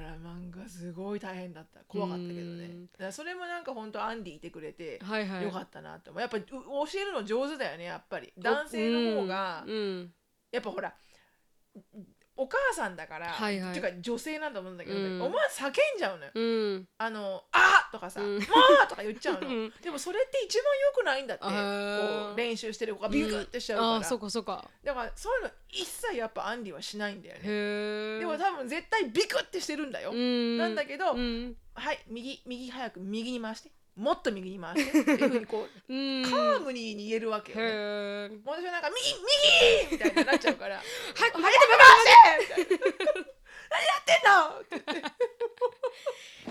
[0.00, 1.78] ら漫画すごい大変だった。
[1.86, 2.86] 怖かったけどね。
[2.98, 5.44] らそれもなんか本当アンディいてくれてはいはい。
[5.44, 6.20] よかったなって思う。
[6.20, 6.56] やっぱ教
[7.00, 8.32] えるの上手だよねやっぱり。
[8.36, 9.64] 男性の方が
[10.50, 10.92] やっぱほら
[12.40, 13.70] お母さんだから、はいはい。
[13.72, 15.22] っていうか女性なんだと思うんだけど、うん。
[15.22, 16.30] お前叫んじゃうのよ。
[16.34, 16.40] う
[16.76, 16.88] ん。
[16.96, 18.34] あの「あーとかさ「うん。
[18.34, 18.40] もう!」
[18.88, 19.72] とか言っちゃうの、うん。
[19.82, 22.28] でもそれって一番良くないんだってあー。
[22.28, 24.70] こう練習してる子がビクってしちゃうから、あーそうかそうか。
[24.84, 27.40] だからそういうの一切やっぱアンディはしないんだよね。
[27.42, 31.56] へえでも多分絶対ビクってしてるんだよ、ななんだけど、うん。
[31.74, 36.22] はい右右早く右に回してもっと右に回してっていうふうにこう うん。
[36.24, 39.14] カームに言えるわけよね、もう私はなんか右
[39.90, 40.80] 右みたいになっちゃうから。
[41.14, 41.80] 早く早く回
[42.48, 43.12] してみたいな
[43.70, 44.82] 何やってんのって。
[44.86, 45.10] 言って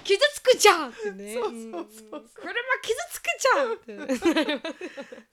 [0.04, 2.30] 傷つくじゃんってねそうそうそう。
[2.36, 4.58] 車傷つくじゃんって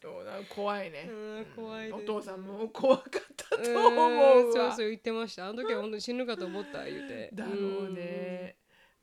[0.02, 0.44] そうなん？
[0.44, 5.46] か怖いね、うん怖いですお父さんも怖かったとうん思うわそうそう言ってました。
[5.48, 7.30] あの時は本当に死ぬかと思った言うて。
[7.34, 7.50] だろ
[7.88, 8.56] うね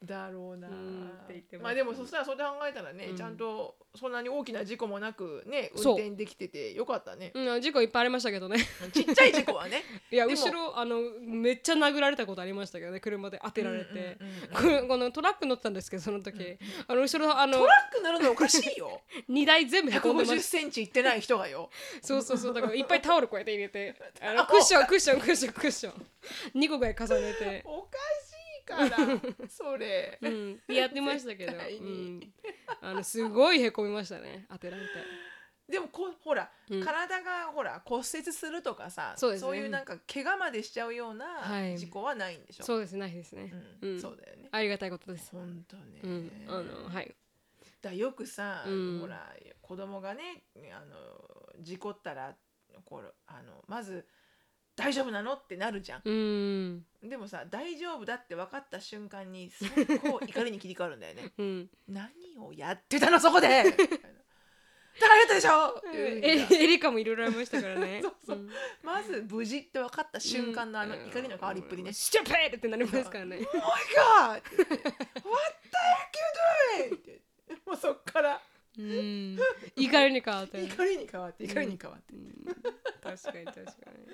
[0.04, 0.68] だろうな。
[0.68, 3.16] うんって言ってまあでもそしたらそれで考えたらね、うん。
[3.16, 7.32] ちゃんとそんなに大きな事故もなくね運転できててよかったね。
[7.36, 8.58] うんうん事故いっぱいありましたけどね。
[8.94, 9.84] ちっちゃい事故はね。
[10.12, 13.90] いや後ろあのめっちゃ殴られたことありましたけどね車で当てられて。
[13.92, 14.80] うんうんうん。
[14.82, 16.58] うんこのトラック乗ってたんですけどその時。
[16.88, 19.02] あの後ろあのトラック乗るのおかしいよ。
[19.28, 21.70] 荷台全部へこんでま150しセンチいってない人がよ。
[22.02, 23.96] そうそうそうだからいっぱいタオルこうやって入れて。
[24.22, 26.08] あのクッションクッションクッションクッション。
[26.56, 27.62] 2個ぐらい重ねて。
[27.66, 28.21] おかしい
[28.62, 28.98] から
[29.50, 32.18] それ、うん、やってましたけど、うに。
[32.20, 32.34] ん、
[32.82, 34.90] あのすごいへこみましたね当てられて
[35.68, 36.84] でもこほら、うん。
[36.84, 39.60] 体がほら骨折するとかさそうね。
[39.60, 41.78] いうなんか怪我までしちゃうようはない。
[41.78, 43.90] 事故はないんでしょ、そうですないですね、うん。
[43.92, 44.02] うん。
[44.02, 44.50] そうだよね。
[44.52, 47.16] ありがたいことです、本当ね、うん、あのはい。
[47.82, 49.00] だよくさ、うん。
[49.00, 50.44] ほら子供がね
[50.74, 52.36] あの事故ったら
[52.84, 54.06] これあのまず
[54.76, 56.02] 「大丈夫なの?」ってなるじゃん。
[56.04, 56.86] うん。
[57.04, 61.32] でもさ大丈夫だって分かった瞬間に速攻怒りに切り替わるんだよね。
[61.38, 61.70] うん。
[61.88, 62.10] 何
[62.40, 63.20] をやってたの？
[63.20, 63.98] そこでみたいな
[65.00, 68.02] だからやったでしょっていうえエリカもいろいろありましたからね。
[68.04, 68.38] そうそう。
[68.38, 68.50] ん。
[68.84, 71.94] まず無事って分かった瞬間のあの怒りの変わりっぷりね。
[71.94, 73.38] シュペーってなりますからね。
[73.38, 74.40] Oh my god!
[74.40, 74.92] って言って What
[75.64, 75.78] the
[76.78, 76.96] heck you doing?
[76.96, 77.22] って。
[77.66, 78.42] もうそっから。
[78.78, 79.38] うん。
[79.76, 80.70] 怒りに変わったよね。
[80.76, 82.14] 怒りに変わって怒りに変わって。
[82.14, 82.46] うん。
[83.02, 84.08] 確かに確かに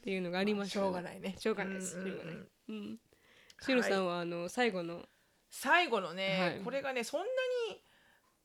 [0.00, 1.36] っていうのがありまししょうがないね。
[1.38, 1.98] しょうがないです。
[1.98, 2.34] うんしょうがない
[2.68, 2.98] うん。
[3.60, 5.04] しのさんはあの最後の。
[5.50, 6.60] 最後のね、はい。
[6.64, 7.26] これがねそんな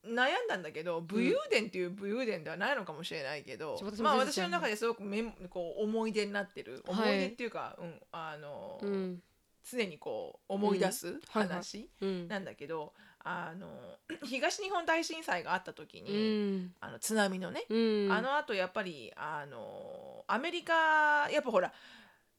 [0.10, 6.84] に悩んだんだけど武勇伝っていう武勇伝ではないのかもしれないけど、そう私もまあ私の中ですごくめんこう思い出になってる。
[6.88, 7.18] 思はい。
[7.18, 9.24] い出っていうか、うんあの、うん。
[9.64, 11.48] 常にこう思い出すはいはい。
[11.48, 12.28] 話うん。
[12.28, 12.94] なんだけど、
[13.28, 13.68] あの
[14.24, 16.74] 東日本大震災があった時うに、ん。
[16.80, 17.76] あの津波のね、う
[18.08, 18.12] ん。
[18.12, 21.74] あのあとやっぱりあのアメリカやっぱほら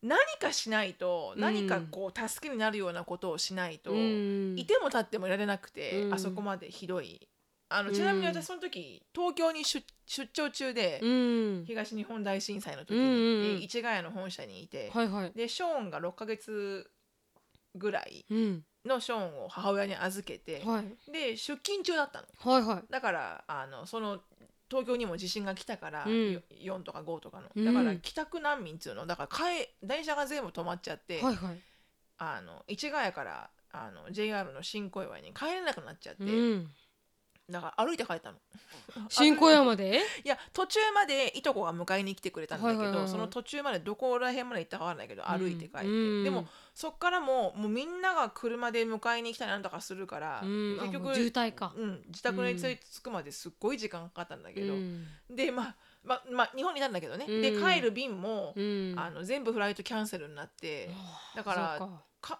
[0.02, 1.42] 何かしないとうん。
[1.42, 4.56] 何かこう助けになるようなことをしないと、うん。
[4.56, 6.14] いても立ってもいられなくて、うん。
[6.14, 7.28] あそこまでひどい。
[7.68, 11.64] あのちなみに私その時、東京に出出張中で、うん。
[11.66, 15.32] 東日本大震災の時に、市ヶ谷の本社にいて、はいはい。
[15.32, 16.88] でショーンが6ヶ月
[17.74, 21.12] ぐらいうんのショーンを母親に預けて、はい。
[21.12, 22.52] で出勤中だったの。
[22.52, 22.92] はいはい。
[22.92, 24.20] だからあのその
[24.68, 26.32] 東京にも地震が来たから、うん。
[26.32, 27.48] よ4とか5とかの。
[27.54, 27.64] うん。
[27.64, 29.06] だから帰宅難民っつうの。
[29.06, 31.58] だから帰電車が全部止まっちゃって、はいはい。
[32.18, 36.70] あの市ヶ谷からあの JR の新小岩に帰れなくなっちゃって、うん。
[37.48, 38.38] だから歩いて帰ったの。
[39.08, 40.00] 新小山で？
[40.24, 43.10] いや途中までいとこが迎えに来てくれたんだけど、はいはいはいはい。
[43.10, 46.24] その途中までどこら辺まで行ったかわかんないけど歩いて帰って、うん。
[46.24, 50.78] でもそっからもうもうみんなが車で迎えに来たりなんとかするから、うん。
[50.78, 51.72] 結局渋滞か。
[51.74, 55.06] うん、自宅に着くまですっごい時間かかったんだけど、うん。
[55.30, 57.40] でまあまあまあ日本にいたんだけどね、うん。
[57.40, 58.94] で帰る便も、うん。
[58.98, 60.90] あの全部フライトキャンセルになって、
[61.34, 61.88] だから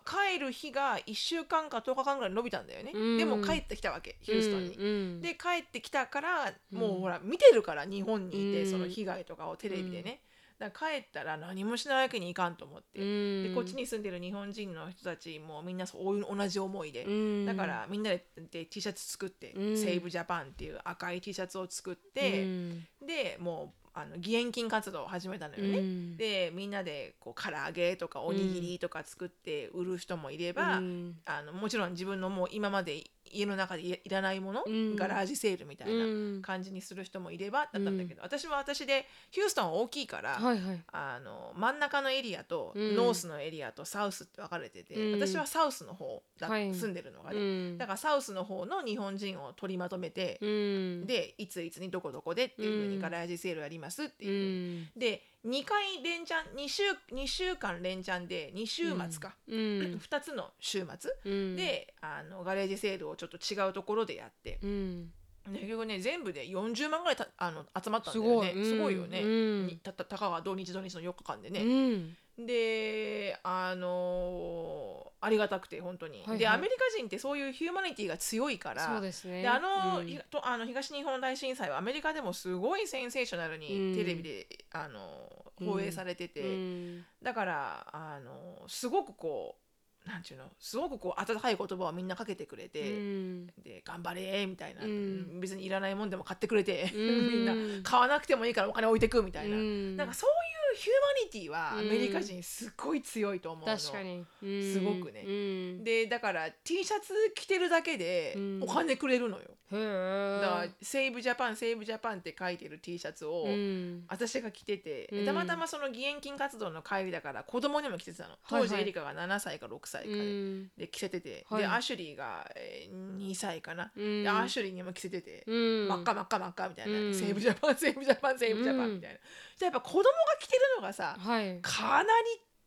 [0.04, 3.16] 帰る日が1週間か10日間ぐらい伸びたんだよね、うん。
[3.16, 4.76] でも帰ってきたわけヒューストンに。
[4.76, 5.20] うん。
[5.22, 8.70] で帰ってきたからもうほら見てるから日本にいて、うん。
[8.70, 10.20] その被害とかをテレビでね、
[10.58, 13.42] だから帰ったら何もしないわけにいかんと思って、うん。
[13.44, 17.46] でこっちに住んでる日本人の人たちもみんなそう同じ思いで、うん。
[17.46, 19.62] だからみんなでで T シャツ作って「うん。
[19.74, 22.86] Save Japan」っていう赤い T シャツを作って、うん。
[23.06, 25.78] でもうあの義援金活動を始めたのよね。
[25.78, 26.16] うん。
[26.16, 31.18] でみんなでこう唐揚げとかおにぎりとか作って売る人もいれば、うん。
[31.26, 34.96] あのもちろん自分のもう今まで家の中でいいらないもの、うん。
[34.96, 36.40] ガラージセールみたいうん。
[36.40, 40.82] な感じにする人もいればだったんだけど、私は私でヒューストンは大きいから、はいはい。
[40.92, 42.96] あの真ん中のエリアとうん。
[42.96, 45.20] ノースのエリアとサウスって分かれてて、うん。
[45.20, 46.72] 私はサウスの方だ、はい。
[46.74, 47.42] 住んでるのがね、う
[47.74, 47.78] ん。
[47.78, 51.06] だからサウスの方の日本人を取りまとめて、うん。
[51.06, 52.90] でいついつにどこどこでっていうふううん。
[52.90, 54.88] にガラージセールやりますってういう、ん。
[54.96, 56.82] で2回連チャン2週
[57.12, 59.56] ,2 週間連チャンで2週末か、うん。
[60.02, 61.56] 2つの週末、うん。
[61.56, 65.12] であのガレージセールをちょっと違うところでやって、うん。
[65.52, 68.50] で結局ね全部で40万ぐらいたあの集まったんだよね。
[68.52, 68.64] すごい。
[68.64, 76.38] すごいよね、うんにたたたかが土日土日の4日間でうね、んであのーありがたくて本当に、はいはい。
[76.38, 79.42] でアメリカ人ってそういうヒューマニティが強いからそうですね。
[79.42, 80.06] であの,、うん。
[80.06, 87.04] ひとあの東日本大震災はアメリカでもすごいセンセーショナルうんにテレビで、あの放映されてて、うん。
[87.22, 89.56] だからあのすごくこ
[90.04, 93.46] うなんていうのすごくこう温かい言葉をみんなかけてくれて、うん。
[93.64, 95.40] で頑張れみたいな、うん。
[95.40, 97.28] 別にいらないもんでも買ってくれて、うん。
[97.32, 97.82] みんな。
[97.82, 99.96] 買わなくてもいいからお金置いてくみたいな、うん。
[99.96, 103.76] なんかそういう humanity はアメリカ人すっごい強いと思うの。
[103.76, 104.24] 確かに。
[104.42, 104.72] うん。
[104.72, 105.24] すごくね。
[105.26, 105.84] うん。
[105.84, 108.62] でだから T シャツ着てるだけでうん。
[108.62, 114.04] お金くれるのよ、だから「セーブジャパンセーブジャパン」って書いてる T シャツをうん。
[114.08, 115.26] 私が着てて、うん。
[115.26, 118.36] たまたまその義援金活動の帰りだから子供にも着てたの。
[118.48, 120.68] 当時エリカが7歳か6歳かうで,、ん。
[120.76, 121.62] で着せてて、はい。
[121.62, 124.22] でアシュリーが、えー2歳かな、うん。
[124.22, 125.88] でアシュリーにも着せてて、うん。
[125.88, 127.14] 真っ赤真っ赤真っ赤みたいな、うん。
[127.14, 129.18] Save Japan Save Japan Save Japan みたいな、
[129.58, 130.04] でやっぱ子供が
[130.40, 131.58] 着てるのがさはい。
[131.60, 132.08] かなり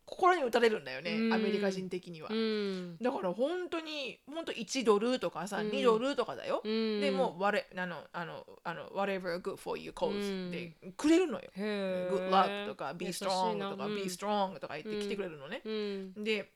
[0.10, 1.34] 心に打たれるんだよね、うん。
[1.34, 2.98] アメリカ人的には、うん。
[2.98, 5.70] だから本当に本当1ドルとかさ、うん。
[5.70, 7.00] 2ドルとかだよ、うん。
[7.00, 10.52] でもう我あのあのあの whatever good cause うん。
[10.52, 16.24] でくれるのよ、good luck とか be strong とか be strong とか言って来てくれるのね、うん。
[16.24, 16.52] で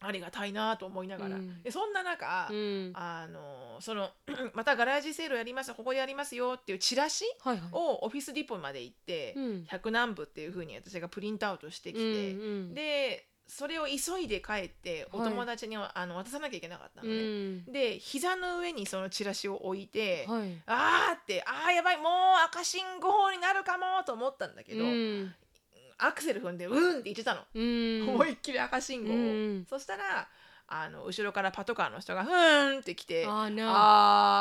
[0.00, 1.62] ありがたいなと思いながら、うん。
[1.62, 2.92] でそんな中、うん。
[2.94, 4.10] あのその
[4.54, 7.68] またガラージセールやりますここでやりますよっていうチラシはいはい。
[7.72, 9.66] をオフィスディポまで行って、うん。
[9.70, 15.30] 100何部っていうふうに私がプリントアウトしてきて、うんうんでそれを急いで帰っておはい。
[15.30, 17.64] 友達には、あの渡さなきゃいけなかったうのね、ん。
[17.66, 20.62] で膝の上にそのチラシを置いて、はい。
[20.66, 22.06] あーってあーやばいもう
[22.44, 25.34] 赤信号になるかもと思ったんだけど、うん
[25.98, 26.90] アクセル踏んでうん。
[26.92, 28.08] って言ってたの、うん。
[28.10, 29.12] 思いっきり赤信号。
[29.12, 29.66] を、うん。
[29.68, 30.28] そしたら
[30.68, 33.64] あの後ろからパトカーの人がふーんって来てあーな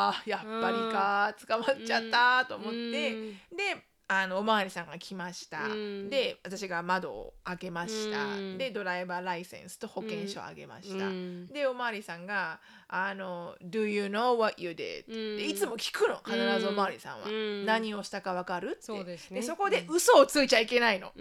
[0.09, 0.23] あ。
[0.25, 2.91] ーやっぱりか捕まっちゃったと思って、うん。
[3.55, 6.09] であのおまわりさんが来ました、うん。
[6.09, 8.57] で私が窓を開けました、うん。
[8.57, 11.47] でドライバーライセンスと保険証をあげました、うん。
[11.47, 15.37] でおまわりさんが「あの Do you know what you did?、うん。
[15.37, 17.65] でいつも聞くの必ずおまわりさんは、うん。
[17.65, 18.71] 何をしたか分かる？
[18.71, 19.41] ってそうですね。
[19.41, 21.11] そこで嘘をついちゃいけないの、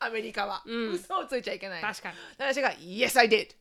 [0.00, 0.92] アメリカは、うん。
[0.94, 1.88] 嘘をついちゃいけないの。
[1.88, 2.16] 確かに。
[2.36, 3.54] で私が「Yes I did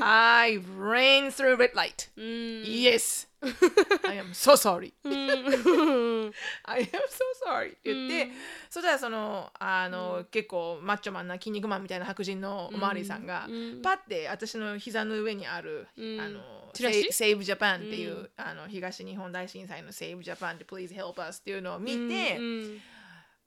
[0.00, 2.10] I ran through red light.
[2.16, 2.24] うん
[2.64, 3.28] Yes.
[4.08, 4.92] I am so sorry.
[5.04, 6.32] うん
[6.64, 7.70] I am so sorry.
[7.70, 8.32] って言って、うん
[8.70, 16.40] そしたらそのあの、結構マッチョマンな筋肉マンみたいな白人のおまわりさんが、うんパッて私の膝の上にある、うんあの
[16.74, 22.78] セイブジャパンっていう、うんあの東日本大震災のセイブジャパンって Please help us っていうのを見て、うん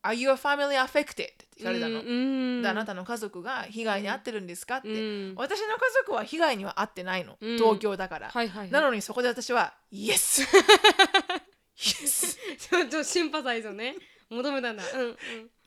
[0.06, 1.10] Are your family affected?
[1.10, 2.01] って聞かれたの。
[2.01, 4.91] うんであなたの家族が被害に遭ってるんですかって、う
[5.32, 5.36] ん。
[5.36, 7.58] 私の家族は被害には遭ってないの、うん。
[7.58, 8.72] 東京だから、はいはいはい。
[8.72, 10.45] なのにそこで私は Yes!
[11.76, 12.38] yes!
[12.58, 13.95] ちょっとシンパサイズをね。
[14.30, 14.84] 求めたんだ。
[14.93, 15.18] うん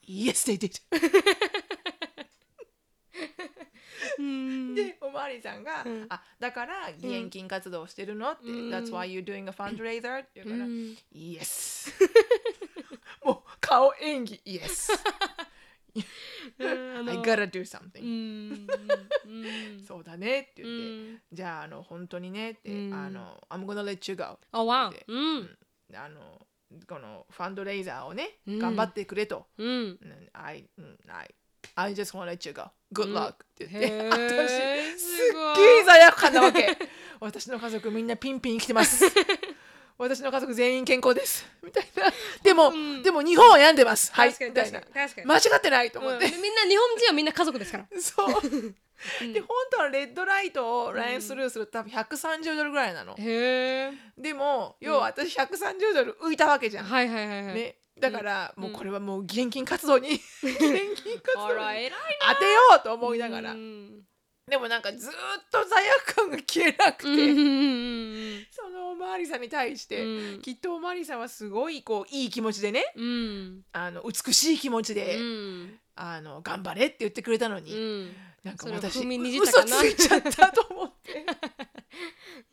[0.06, 0.80] Yes, they did!
[4.18, 4.74] うん。
[4.74, 6.06] でおまわりさんが、うん。
[6.08, 8.70] あだから義援金活動をしてるのって、うん。
[8.70, 10.20] That's why you're doing a fundraiser?
[10.20, 10.96] って言うから、うん。
[11.12, 11.92] Yes!
[13.24, 14.40] もう顔演技
[15.98, 16.62] ん
[16.96, 18.66] あの I gotta do something、
[19.86, 21.22] そうだねってう言って、ん。
[21.32, 22.94] じゃああの本当にねって、うん。
[22.94, 25.58] あの I'm gonna let you go あわでうん。
[25.94, 26.46] あの
[26.86, 28.58] このファンドレイザーをね、うん。
[28.58, 31.34] 頑張ってくれと、I, うん I,
[31.74, 32.70] I just wanna let you go.
[32.92, 33.16] Good うん。
[33.16, 36.76] luck って言って、私すっげえ罪悪感なわけ。
[37.20, 39.04] 私の家族みんなピンピン生きてます
[39.98, 41.44] 私の家族全員健康です。
[41.62, 42.12] みたいな。
[42.42, 43.02] でも、うん。
[43.02, 44.12] でも日本は病んでます。
[44.12, 44.28] はい。
[44.32, 44.80] 確かにみたいな。
[44.80, 45.26] 確かに確かに。
[45.26, 46.42] 間違ってないと思って、うん。
[46.42, 47.86] みんな日本人はみんな家族ですから。
[48.00, 48.40] そう。
[49.22, 49.32] うん。
[49.32, 57.54] で本当はレッドライトをラインスルーすると多分130ドルぐらいなの、へえでも要は私130ドル浮いたわけじゃん、はいはいはいはい。
[57.54, 58.62] ね、だからうん。
[58.64, 61.90] もうこれはもう義援金活動に義援金活動に
[62.28, 64.02] 当てようと思いながら、うん。
[64.48, 65.14] でもなんかずーっ
[65.52, 68.67] と罪悪感が消えなくて、そ
[68.98, 70.42] まわりさんに対して、うん。
[70.42, 73.64] きっとおまわりさんはすごいこういい気持ちでねうん。
[73.72, 75.78] あの美しい気持ちで、うん。
[75.96, 78.12] あの頑張れって言ってくれたのに、うん。
[78.44, 79.76] なんか私嘘かな。
[79.78, 81.24] ついちゃったと思って。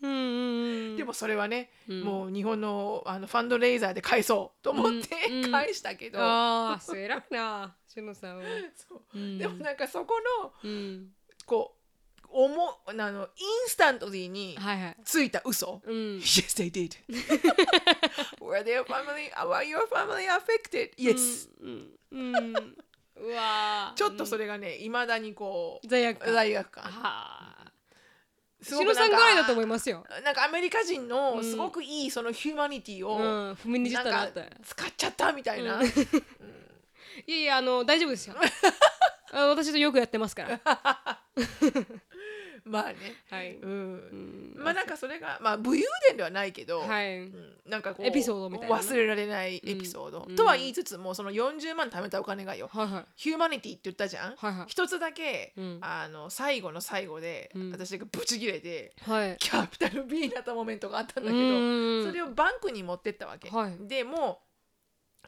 [0.02, 2.02] うんうんでもそれはね、うん。
[2.02, 5.46] もう日本のあのファンドレイザーで返そうと思ってうん。
[5.46, 5.52] うん。
[5.52, 8.44] 返したけど、ああそう偉いなしのさんは。
[8.76, 9.02] そう。
[9.14, 9.38] うん。
[9.38, 11.12] でもなんかそこのうん。
[11.46, 11.85] こう
[12.32, 13.28] 思うあのイン
[13.68, 14.98] スタントリーにはいはい。
[15.04, 15.94] ついた嘘、うん。
[16.18, 16.96] Yes, they did.
[18.42, 20.92] Were their family, were your family affected?
[20.98, 21.50] Yes.
[21.62, 22.36] うんうん。
[22.36, 22.56] うん。
[23.18, 23.98] うわー。
[23.98, 26.34] ちょっとそれがね、いまだにこう、罪悪感。
[26.34, 26.84] 罪悪感。
[26.84, 27.72] はあ。
[28.62, 30.06] すしのさんぐらいだと思いまますよ。
[30.24, 31.08] なんかアメリカ人うん。
[31.08, 33.54] のすごくいいそのヒューマニティを、うん。
[33.54, 34.50] 踏みにじったなって。
[34.64, 35.80] 使っちゃったみたいな。
[35.80, 35.86] うん。
[35.86, 38.36] いやいやあの大丈夫ですよ。
[39.32, 40.62] あ私とよくやってますから
[42.70, 42.96] まあね。
[43.30, 43.56] はい。
[43.58, 44.54] うん。
[44.56, 44.64] うん。
[44.64, 47.20] まあなんかそれが、まあ武勇伝ではないけど、はい。
[47.20, 47.54] うん。
[47.68, 48.76] なんかこうエピソードみたいな。
[48.76, 50.36] 忘れられないエピソード、うん。
[50.36, 53.06] とは言いつつもその40万貯めたお金がよ、はいはい。
[53.16, 54.66] ヒューマニティって言ったじゃん、はいはい。
[54.68, 55.80] 一つだけ、うん。
[55.82, 57.72] あの最後の最後で、うん。
[57.72, 59.38] 私がブチギレてはい。
[59.40, 62.06] キャピタル B になったモメントがあったんだけど、うん。
[62.06, 63.78] それをバンクに持ってったわけ、はい。
[63.88, 64.45] でもう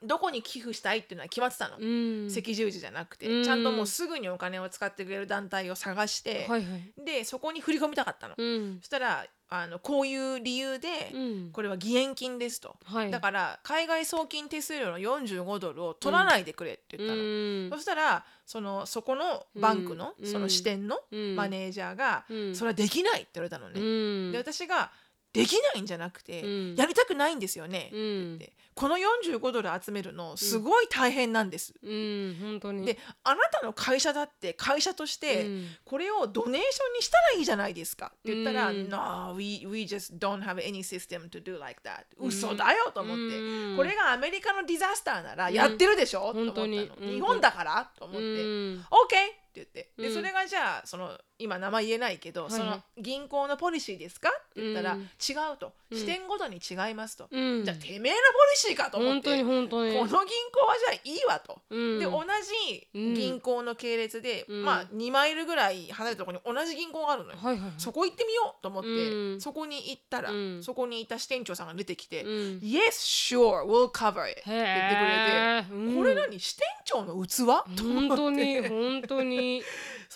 [0.03, 2.27] どこに寄付したいっていうのは決まってたの、うん。
[2.27, 3.43] 赤十字じゃなくて、うん。
[3.43, 7.03] ちゃんともうすぐにお金を使ってくれる団体を探して、はいはい。
[7.05, 8.77] でそこに振り込みたかったの、うん。
[8.79, 11.49] そしたらあのこういう理由で、うん。
[11.51, 13.11] これは義援金ですと、はい。
[13.11, 17.69] だから海外送金手数料の45ドルを取らないでくれって言ったの、うん。
[17.71, 20.27] そしたらそのそこのバンクの、うん。
[20.27, 21.35] その支店のうん。
[21.35, 22.55] マネージャーが、うん。
[22.55, 23.83] それはできないって言われたのね、う
[24.29, 24.31] ん。
[24.31, 24.91] で私が
[25.33, 26.75] できないんじゃなくて、うん。
[26.75, 28.37] やりたくないんですよね、うん。
[28.37, 35.67] でこの45ドル集めるのすごい大変なんです、であなたの会社だって会社として、うん。
[35.83, 38.07] これをドネーションにしたらいいじゃないですか。
[38.07, 38.89] って言ったら、うん。
[38.89, 42.05] No, we, we just don't have any system to do like that.
[42.17, 42.27] うん。
[42.27, 43.77] 嘘だよと思って、うん。
[43.77, 46.67] これがアメリカのディザスターならやってるでしょ、と思ったの。
[46.67, 48.29] 日本だからと思って、うん。
[48.79, 48.79] OK!
[48.79, 49.91] って言って。
[49.97, 50.13] でうん。
[50.13, 55.01] それがじゃあその今名前言えないけど、はいその銀行のポリシーですかって言ったら、うん。
[55.01, 55.05] 違
[55.53, 55.71] うと。
[55.91, 55.97] うん。
[55.97, 57.63] 支店ごとに違いますと、うん。
[57.63, 59.93] じゃあてめえのポリシーかと思っ本当にてこ本当に。
[59.93, 60.25] の銀行は
[60.79, 61.61] じゃあいいわと。
[61.69, 61.99] うん。
[61.99, 62.23] で同
[62.63, 64.65] じ銀行の系列で、うん。
[64.65, 67.71] まあ2マイルぐらい離れたところに同じ銀行があるのよ、はいはいはい。
[67.77, 69.41] そこ行ってみようと思って、うん。
[69.41, 70.63] そこに行ったら、うん。
[70.63, 72.29] そこにいた支店長さんが出てきて「うん。
[72.63, 76.39] Yes, sure, we'll cover it」って言ってくれて、これ何？
[76.39, 77.37] 支店長の器？
[77.37, 77.77] と思って。
[77.83, 79.63] 本当に本当に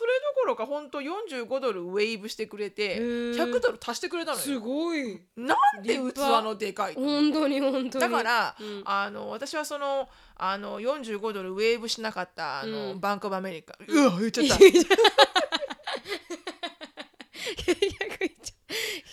[0.02, 3.36] それどころか本当45ドルウェーブしてくれてー。
[3.36, 5.22] 100ドル足してくれたのすよごい。
[5.36, 6.00] なんで器
[6.44, 7.92] のでかいと本当に本当に。
[7.92, 8.82] だから、うん。
[8.84, 13.00] あの私はそのあの45ドルウェーブしなかったあの、うん。
[13.00, 13.76] バンクオブアメリカ。
[13.88, 14.58] うわ言っちゃった。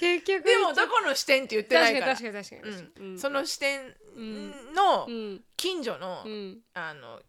[0.01, 2.17] 結局でもどこの支店って言ってないから。
[2.17, 3.07] 確かに確かに確かに確かに。
[3.11, 3.19] うん。
[3.19, 4.55] その支店うん。
[4.75, 5.43] のうん。
[5.55, 6.61] 近所の、うん。
[6.73, 7.21] あの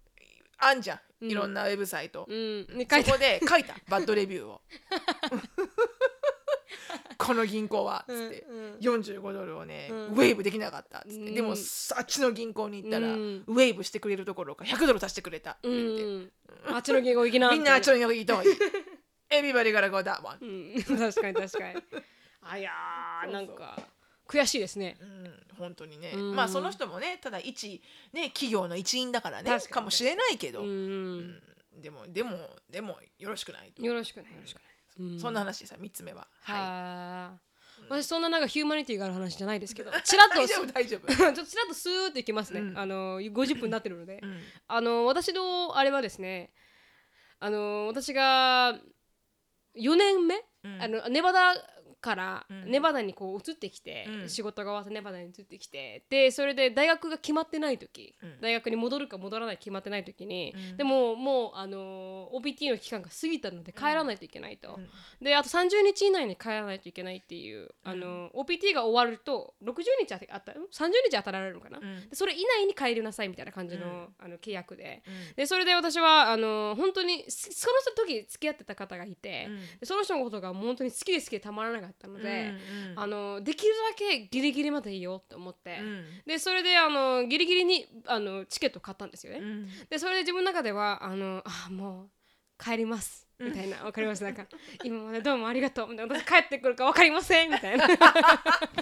[0.59, 2.65] あんじゃんいろんなウェブサイト、うん。
[2.67, 3.75] そこで書いた。
[3.89, 4.61] バッドレビューを。
[7.17, 8.05] この銀行は。
[8.07, 8.79] つって、うんうん。
[8.79, 9.97] 45ドルをね、うん。
[10.07, 11.35] ウェーブできなかったっつって、うん。
[11.35, 13.43] でもさあっちの銀行に行ったら、うん。
[13.47, 14.63] ウェーブしてくれるところか。
[14.63, 16.75] 100ドル足してくれたってう言って、ん。
[16.75, 18.57] あっちの言語行きなみんなあっちのみ銀行行った方がいい
[19.51, 20.97] Everybody gotta go that one うん。
[20.97, 21.83] 確かに確かに。
[22.41, 23.77] あいやーなんか
[24.29, 24.95] 悔しいですね。
[25.01, 26.35] うん、本当にね、うん。
[26.35, 27.81] まあその人もねただ一
[28.13, 29.73] ね企業の一員だからね確かに。
[29.73, 30.71] かもしれないけど、うんう
[31.21, 31.81] ん。
[31.81, 32.37] でもでも
[32.69, 35.19] でもよろしくないと、よろしくないよろしくない、うん。
[35.19, 36.27] そんな話でさ3つ目は。
[36.43, 36.59] はは
[37.35, 37.49] あ。
[37.89, 42.77] 私そんななんかヒューマニティがある話じゃないですけど ちらっいと大丈夫大丈夫、 ちょっとちらっとスーッといきますね、うん。
[42.77, 44.41] あの50分になってるので、うん。
[44.67, 46.51] あの私のあれはですね
[47.39, 48.73] あの私が
[49.75, 50.81] 4年目、うん。
[50.81, 51.53] あのネバダ
[52.01, 52.71] からうん。
[52.71, 54.29] ネバダにこう移ってきて、うん。
[54.29, 58.41] 仕事が終わってネバダに移ってきてでそれで大学が決まってない時、うん。
[58.41, 60.77] 大学に戻るか戻らないか決まってない時に、うん。
[60.77, 64.87] でももうあの OPT の期間が過ぎたので帰らないといけないと、うん。
[65.23, 72.09] であと30日以内に帰らないといけないっていう、あの OPT が終わると60日あったん30日当たられるのかな、うん。
[72.09, 74.07] でそれ以内に帰りなさいみたいな感じの,、うん。
[74.19, 75.03] あの契約で。
[75.05, 75.35] うん。
[75.35, 79.49] でそれで私はあの本当にそその時付き合ってた方がいて、
[79.83, 82.53] その人のことが本当に好きで好きでたまらなかったので、
[82.91, 86.05] うんあのできるだけギリギリまでいいよって思って、うん。
[86.25, 89.39] でそれであのギリギリにあのチケット買ったんですよね。
[89.39, 89.69] うん。
[89.89, 93.27] でそれで自分の中ではあのあもう帰ります。
[93.39, 94.23] みたいなわかります？
[94.23, 94.45] なんか
[94.83, 95.87] 今までどうもありがとう。
[95.87, 97.49] みたいな私帰ってくるかわかりません。
[97.51, 97.87] みたいな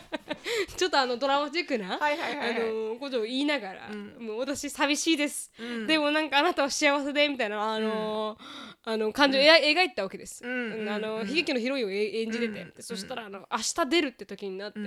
[0.97, 2.61] とあのドラマチックな、はいはいはいはい。
[2.61, 4.25] あのことを言いながら、うん。
[4.25, 5.87] もう私寂しいです、うん。
[5.87, 8.37] でもなんかあなたは幸せでみたいなあの、
[8.83, 12.69] あの感情を描描いたわけです、うんあのうん悲劇のヒロインをえ演じてて、うん。
[12.71, 14.85] でそしたらあの明日出るって時になって、うん。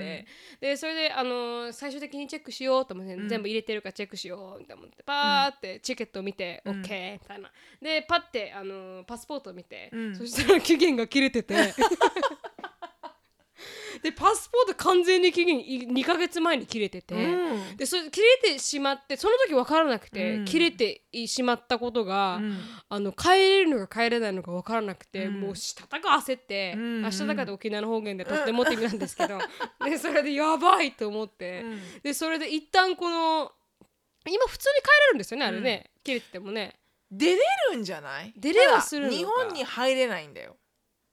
[0.61, 3.29] でそれであの最終的にチェックしようと思って、うん。
[3.29, 6.83] 全部入れてるかチェックしようって思ってパーってチケットを見て、うん。
[6.83, 7.51] OK みたいな。
[7.81, 10.17] でパッてあのパスポートを見て、うん。
[10.17, 11.55] そしたら期限が切れてて
[14.03, 17.77] でパスポート完全に期限2ヶ月前に切れてて、うん。
[17.77, 20.45] でそれ切れてしまってその時分からなくて、うん。
[20.45, 22.59] 切れてしまったことが、うん。
[22.89, 25.41] あの帰れるのか帰れないのか分からなくて、うん。
[25.41, 27.03] もうしたたか焦って、うん。
[27.03, 29.39] 明日だから沖縄の方言でとってもって意味なんですけど、
[29.85, 32.01] でそれでやばいと思って、うん。
[32.03, 33.53] でそれで一旦この
[34.29, 36.77] 今普通に帰れるんですよねあれね、切れててもね。
[37.11, 37.41] 出れ
[37.73, 38.33] るんじゃない？
[38.37, 40.57] 出れはする日本に入れないんだよ、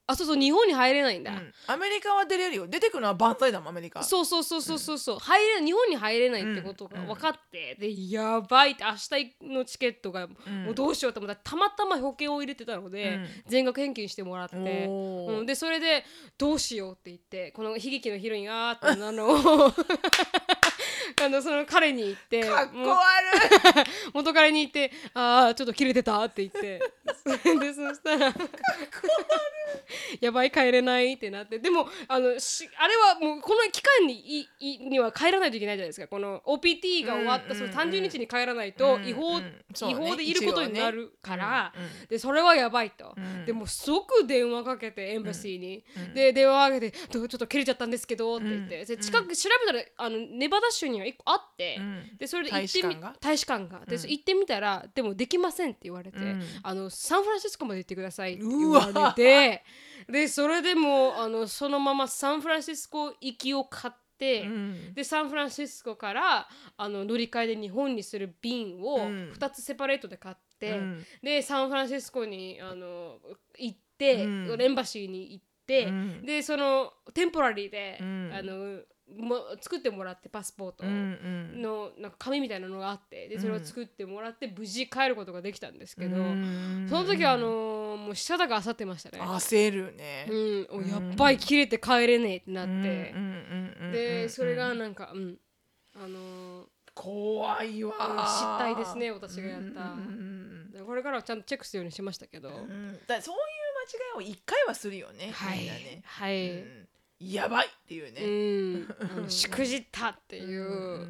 [0.09, 1.53] あそうそう日本に入れないんだ、うん。
[1.67, 2.67] アメリカは出れるよ。
[2.67, 4.01] 出てくるのは万歳だもんアメリカ。
[4.03, 4.97] そうそうそうそうそう。
[4.97, 10.63] そう、入れ日本に入れないってことが分かって、でやばいって明日のチケットがうん。
[10.63, 13.27] もうどうしようと思ったらたまたま保険を入れてたので、うん。
[13.47, 15.39] 全額返金してもらって、おー。
[15.39, 16.05] うん、でそれで
[16.37, 19.73] どうしようって言ってこの悲劇のヒロインがーってなのを
[21.23, 23.89] あのその彼に言ってかっこ悪い。
[24.13, 26.79] 元彼に言って「ああちょっと切れてた」って言って。
[27.27, 28.33] でそしたら
[30.21, 31.59] 「やばい帰れない」ってなって。
[31.59, 36.07] でもあのしあれはもうこの期間にいいには帰らないといけないじゃないですか。
[36.07, 39.43] この OPT が終わった、うんその30日に帰らないと違法、うんうん。
[39.43, 39.53] ね。
[39.81, 41.89] 違法でいることになるから、一応ね。
[42.01, 42.07] うん。
[42.07, 43.45] でそれはやばいと、うん。
[43.45, 46.13] でもう即電話かけてエンバシーに、うん。
[46.13, 48.85] で電話かけてどう「ちょっと切れちゃったんですけど」って言って、うん。
[48.85, 52.17] で近く調べたらあのネバダ州には1個あって、うん。
[52.17, 53.85] でそれで行ってみ大使館が。
[53.85, 54.01] で、うん。
[54.01, 56.43] 行ってみたらでもできませんって言われて、うん。
[56.63, 58.91] あのサンフランシスコまで行ってくださいって言うわ。
[58.91, 59.63] われて
[60.09, 64.93] でそれでもうあのそのままサンフランシスコ行きを買って、うん。
[64.93, 69.31] でサンフランシスコからあの乗り換えで日本にする便をうん。
[69.33, 71.05] 2つセパレートで買って、うん。
[71.23, 73.19] でサンフランシスコにあの
[73.57, 74.61] 行って、うん。
[74.61, 76.25] エンバシーに行って、うん。
[76.25, 78.31] でそのテンポラリーで、うん。
[78.33, 78.81] あの
[79.15, 89.19] も作ってもらってパスポートのなんか紙みたいなのがあってでそれを作ってもらって無事帰ることができたんですけど、うんその時はあのもう舌だがあさってましたね。
[89.21, 90.27] 焦るね。
[90.29, 93.13] うん、おやっばい切れて帰れねえってなって、
[93.93, 95.37] でそれがなんかうん。
[95.95, 96.65] あのー
[96.97, 100.83] 怖いわうん失態ですね私がやった。
[100.83, 106.01] これからはちゃんとチェックするようにしましたけど、だそういういを一回はするよねはいみんなね。
[106.05, 106.87] はい、うん
[107.19, 108.21] やばいっていうね。
[109.17, 111.07] うん、 しくじったっていう。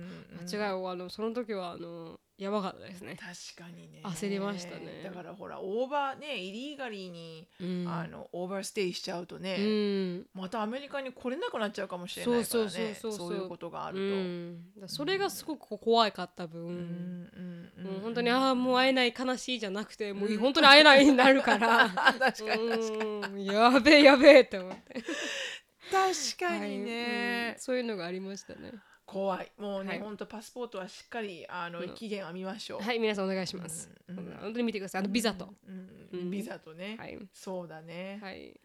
[0.50, 3.18] 間違いをあのその時はあのやばかったですね。
[3.20, 4.02] 確かにね。
[4.04, 5.02] 焦りましたね。
[5.04, 12.96] だからほらオーバーね illegally にうん、あのオーバーステイしちゃうとうねん、またアメリカに来れなくなっちゃうかもしれないからね。
[12.96, 17.28] そういうことがあうるとそれがすごく怖かった分、
[17.84, 21.90] もう本当にああもう会えない悲しいじゃなくてもう本当に会えないになるから。
[22.20, 23.34] 確かに確かに。
[23.34, 23.44] うん。
[23.44, 25.04] やべえやべえって思って
[25.92, 28.74] 確かにはいねうんそういうのがありましたね。
[29.06, 29.52] 怖い。
[29.58, 29.88] もうはい。
[29.88, 31.90] ね本当パスポートはしっかりあのうん。
[31.96, 32.82] 期限は見ましょう。
[32.82, 34.38] はい皆さんお願いします、うんうん。
[34.42, 35.02] 本当に見てください。
[35.02, 36.98] あのビザと、うんうんビザとね。
[37.00, 37.18] はい。
[37.34, 38.20] そうだね。
[38.22, 38.60] はい。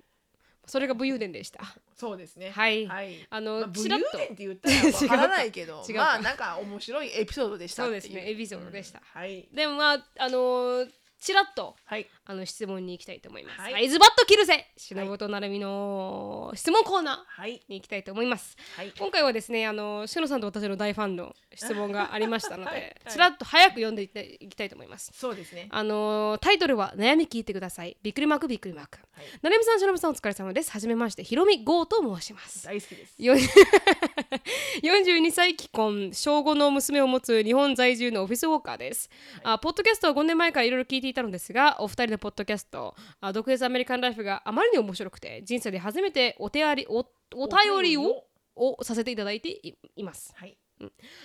[0.64, 1.60] それが武勇伝でした。
[1.94, 2.50] そうですね。
[2.50, 2.86] はい。
[2.86, 3.26] はい。
[3.30, 4.06] あの、まあ武ちらっと。
[4.06, 8.30] 勇伝って言ったら わからないけどまあなんか面白いエピソードでしたそうですね。
[8.30, 9.00] エピソードでした。
[9.00, 9.48] うんはい。
[9.52, 13.60] でもまああのーちらっとはいあの質問に行きたいと思います。
[13.60, 18.56] はいはい、ズバッと切るぜしのぶとなるみの質問コーナはいーに行きたいと思います。
[18.76, 25.10] はい今回はですねあのしのさんと私の大ファンの質問がありましたので、ちらっと早く読んでいっていきたいと思います。
[25.14, 27.96] そうですねあのタイトルは悩み聞いてください。
[28.02, 28.98] びっくりマークびっくりマーク。
[29.12, 30.70] はいなるみさんしのぶさんお疲れ様です。
[30.70, 32.64] はじめましてひろみゴーと申します。
[32.64, 33.34] 大好きですよ
[34.82, 39.10] 42歳既婚小5の娘を持つ日本在住のオフィスウォーカーです、
[39.42, 42.94] あポッドキャストは5年前からいろいろ聞いていたのですがお二人のポッドキャスト。
[43.20, 47.04] あ独立アメリカンライフがあまりに面白くて人生で初めてお手ありお
[47.34, 48.84] お便りをを？
[48.84, 50.32] させていただいていいます。
[50.36, 50.56] はい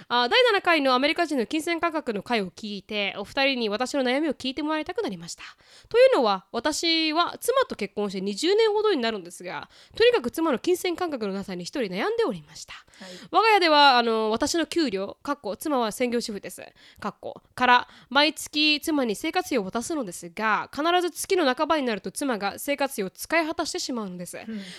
[0.07, 5.43] あ第7回のアメリカ人の金銭価格の回を聞いてお二人に私の悩みを聞いてもらいたくなりました。
[5.89, 12.73] というのは私は妻と結婚して20年ほどになるんですがとにかく妻の金銭感覚のなさに一人悩んでおりました。
[12.73, 13.09] はい。
[13.31, 16.61] 我が家ではあの私の給料かっこ妻は専業主婦です。
[16.99, 24.37] かっこから毎月妻に生活費を渡すのですが必ず月の半ばになると妻が生活費を使い果たしてしまうのです、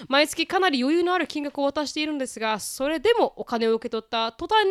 [0.09, 4.68] 毎月かなり余裕のある金額を渡しているんですがそれでもお金を受け取った途端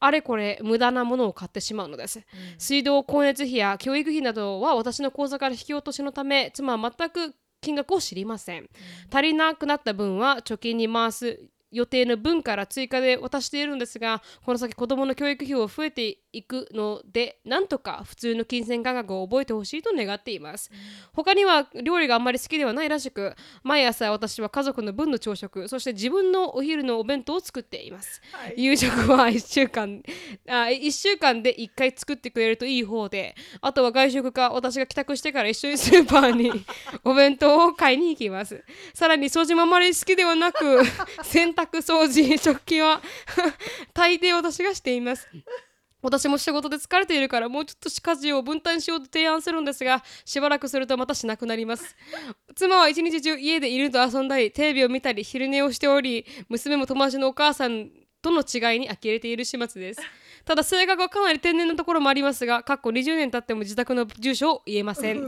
[0.00, 2.20] あれこれ無駄なものを買ってしまうのです、
[2.58, 8.68] 水道光熱費や教育費などは私の口座から引き落としのため妻は全く金額を知りません、
[9.12, 11.40] 足りなくなった分は貯金に回す
[11.74, 20.70] 予定の分から追加で渡しているんですがこの先子どもの教育費を増えていくのでなんとか普通の金銭感覚を覚えてほしいと願っています、
[21.12, 28.20] 他には料理があんまり好きではないらしく毎朝私は家族の分の朝食そして自分のお昼のお弁当を作っています。
[28.32, 28.54] はい。
[28.56, 30.02] 夕食は1週間
[30.48, 36.64] あ1週間で1回作ってくれるといい方であとは外食か私が帰宅してから一緒にスーパーに
[37.04, 38.64] お弁当を買いに行きます。
[38.92, 40.84] さらに掃除もあまり好きではなく
[41.22, 43.02] 洗濯掃除食器は
[43.92, 45.28] 大抵私がしています。
[46.02, 51.96] 私も仕事で疲れているからもうちょっと家事を分担しようと提案するんですがしばらくするとまたしなくなります。
[52.54, 57.90] 妻は一日中家で犬と遊んだりテレビを見たり昼寝をしており娘も友達のお母さん
[58.20, 60.02] との違いに呆れている始末です。
[60.44, 65.24] ただ性格はかなり天然なところもありますがかっこ20年経っても自宅の住所を言えません。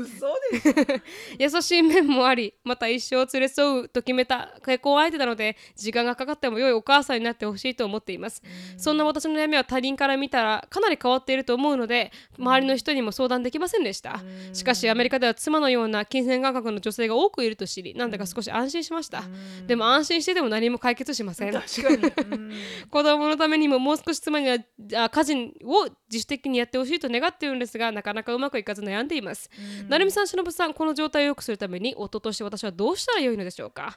[1.39, 8.43] 優しい面もありまた一生連れ添うと決めた結婚相手なので時間がかかっても良いお母さんになってほしいと思っています。
[8.77, 14.21] そんな私の悩みは他人から見たらかなり変わっていると思うので周りの人にも相談できませんでした。
[14.53, 19.23] しかしアメリカでは妻のような金銭感覚の女性が多くいると知りなんだか少し安心しました。
[19.67, 21.53] でも安心してても何も解決しません。
[22.91, 24.59] 子供のためにももう少し妻には
[25.07, 25.35] あ家事
[25.65, 29.51] を自主的にやってほしいと願っているんですがなかなかうまくいかず悩んでいます、
[29.89, 33.97] なるみさんしのぶさんこの状態を良くするために夫として私はどうしたらよいのでしょうか？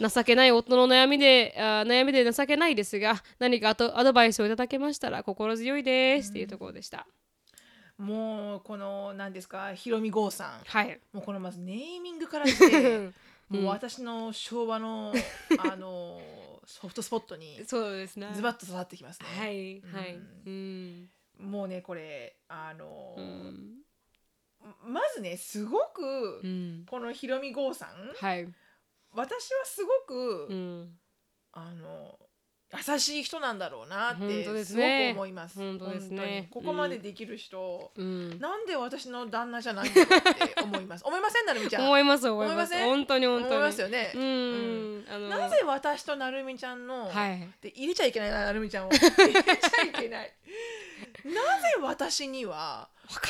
[0.00, 6.30] 情けない夫の悩みであ悩みで情けないですが何かアドアドバイスをいただけましたら心強いです。
[6.30, 7.06] っていうところでした、
[7.98, 9.74] もうこの何ですか？
[9.74, 10.50] ひろみ郷さん。
[10.64, 10.98] はい。
[11.12, 13.10] もうこのまずネーミングからして
[13.48, 15.12] もう私の昭和の
[15.58, 16.20] あの
[16.64, 18.30] ソフトスポットにそうですね。
[18.34, 19.26] ズバッと刺さってきますね。
[19.38, 20.18] はいはい。
[21.42, 23.82] もうねこれあの、うん。
[24.86, 26.86] まずねすごく、うん。
[26.88, 28.48] このひろみ郷さんはい。
[29.12, 30.98] 私はすごく、うん。
[31.52, 32.18] あの
[32.74, 35.58] 優しい人なんだろうなっ本当ですすごくね思います。
[35.58, 36.48] 本当ですね。
[36.50, 38.40] ここまでできる人、うん。
[38.40, 41.04] なんで私の旦那じゃないんだろうって思います。
[41.06, 41.84] 思いませんなるみちゃん。
[41.84, 42.74] 思います思います。
[42.78, 43.54] 本当に本当に。
[43.54, 44.12] 思いますよね。
[44.14, 47.46] うん、なぜ私となるみちゃんの、はい。
[47.60, 48.90] で入れちゃいけないななるみちゃんを。
[48.92, 50.32] 入れちゃいけない。
[51.24, 52.88] なぜ私には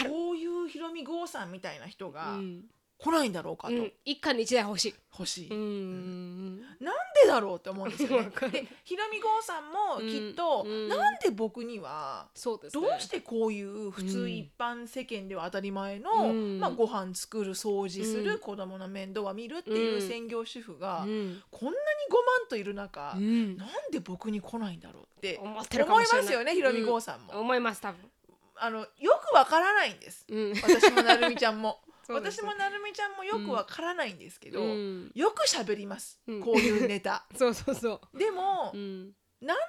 [0.09, 2.63] こういうひろみ郷さんみたいな人うがん
[3.03, 4.95] 来ないんだろうかと、うん、一家に一台欲しい。
[5.19, 8.31] 欲しい、うん、なんでだろうって思うんですよね。
[8.51, 10.73] でひろみ郷さんもきっと、うん。
[10.73, 10.89] うん。
[10.89, 12.89] なんで僕にはそうです、ね。
[12.89, 16.61] どうしてこういう普通一般世間では当たり前の、うん。
[16.61, 18.39] まあ、ご飯作る掃除する、うん。
[18.39, 20.09] 子供の面倒は見るっていううん。
[20.09, 21.77] 専業主婦が、うん、こんなに
[22.11, 25.89] 5万といる中、うん、なんで僕に来ないんだろうって思ってるい。
[25.89, 28.11] ますよねひろみ郷さんも、思います多分。
[28.57, 30.25] あのよくわからないんです。
[30.29, 36.41] うん、私もなるみちゃんも 私もなるみちゃんもよくわからないんですけど、うん、よく喋ります、うん。
[36.41, 37.27] こういうネタ。
[37.37, 38.77] そうそうそでも、う。
[38.77, 39.63] うん、なんと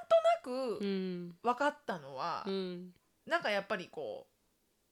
[0.47, 2.93] なくうん、分かったのは、うん、
[3.25, 4.27] なんかやっぱりこ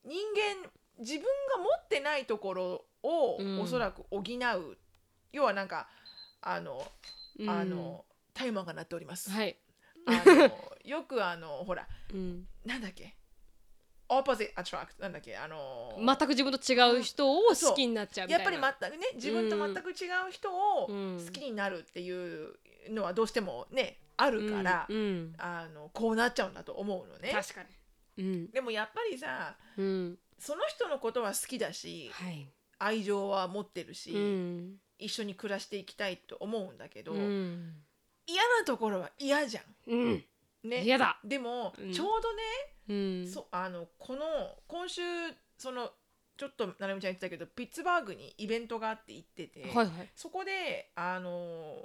[0.03, 0.69] う人間
[0.99, 3.59] 自分が持ってないところを、うん。
[3.59, 4.77] おそらく補う。
[5.31, 5.89] 要はなんか
[6.41, 6.85] あの、
[7.39, 7.49] うん。
[7.49, 9.29] あのタイマーが鳴っております。
[9.29, 9.57] はい。
[10.05, 10.51] あの
[10.83, 13.15] よくあのほらうん、なんだっけ？
[14.11, 15.37] Opposite attract なんだっけ？
[15.37, 18.33] あの全く自分と違う人を好きになっちゃうみ。
[18.33, 21.23] やっぱり全くね自分と全く違う人をうん。
[21.25, 22.53] 好きになるっていう
[22.89, 25.35] のはどうしてもねあるから、うん、うん。
[25.37, 27.31] あのこうなっちゃうんだと思うのね。
[27.31, 27.69] 確かに。
[28.17, 32.47] うん、でもやっぱりさうん、その人のことは好きだしはい。
[32.77, 34.75] 愛情は持ってるし、うん。
[34.97, 37.75] 一緒に暮らしていきたいと思うんだけど、うん。
[38.25, 40.23] 嫌なところは嫌じゃうんん。
[40.63, 41.19] ね、嫌だ。
[41.23, 41.91] でも、うん。
[41.91, 42.41] ちょうどね、
[42.91, 43.27] うん。
[43.27, 44.21] そあのこの
[44.67, 45.01] 今週
[45.57, 45.91] その
[46.37, 49.87] ちょっとなるみちゃん言ってたけどピッツバーグにイベントがあって行ってて、はいはい。
[50.15, 51.75] そこであの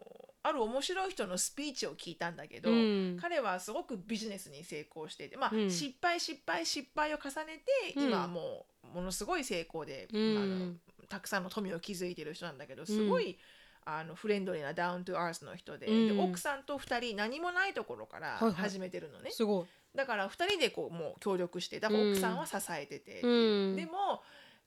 [0.42, 3.18] ある面白い人のスピーチを聞いたんだけど、うん。
[3.20, 5.70] 彼はすごくビジネスに成功していて、まあうん。
[5.70, 7.58] 失敗失敗失敗を重ね
[7.92, 8.08] て、うん。
[8.08, 10.38] 今はもうものすごい成功で、うん。
[10.38, 13.38] あのたくさんの富を築いてる人なんだけどすごい、
[13.84, 16.16] あのフレンドリーなダウントゥアースの人で,、うん。
[16.16, 18.52] で奥さんと2人何もないところからはいはい。
[18.54, 19.66] 始めてるのね、すごい
[19.96, 23.72] だから2人でこうもう協力してだから奥さんは支えてて、う。
[23.72, 23.76] ん。
[23.76, 24.22] でも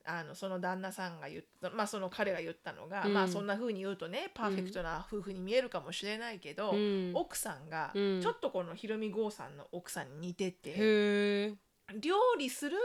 [0.05, 3.13] あのその旦那さんが言ったまあその彼が言ったのが、うん。
[3.13, 7.11] まあそんな風に言うとねパーフェクトな夫婦に見えるかもしれないけど、うん。
[7.13, 8.21] 奥さんがうん。
[8.21, 11.55] ちょっとこのひろみ郷さんの奥さんに似てて、
[11.99, 12.79] 料理するよ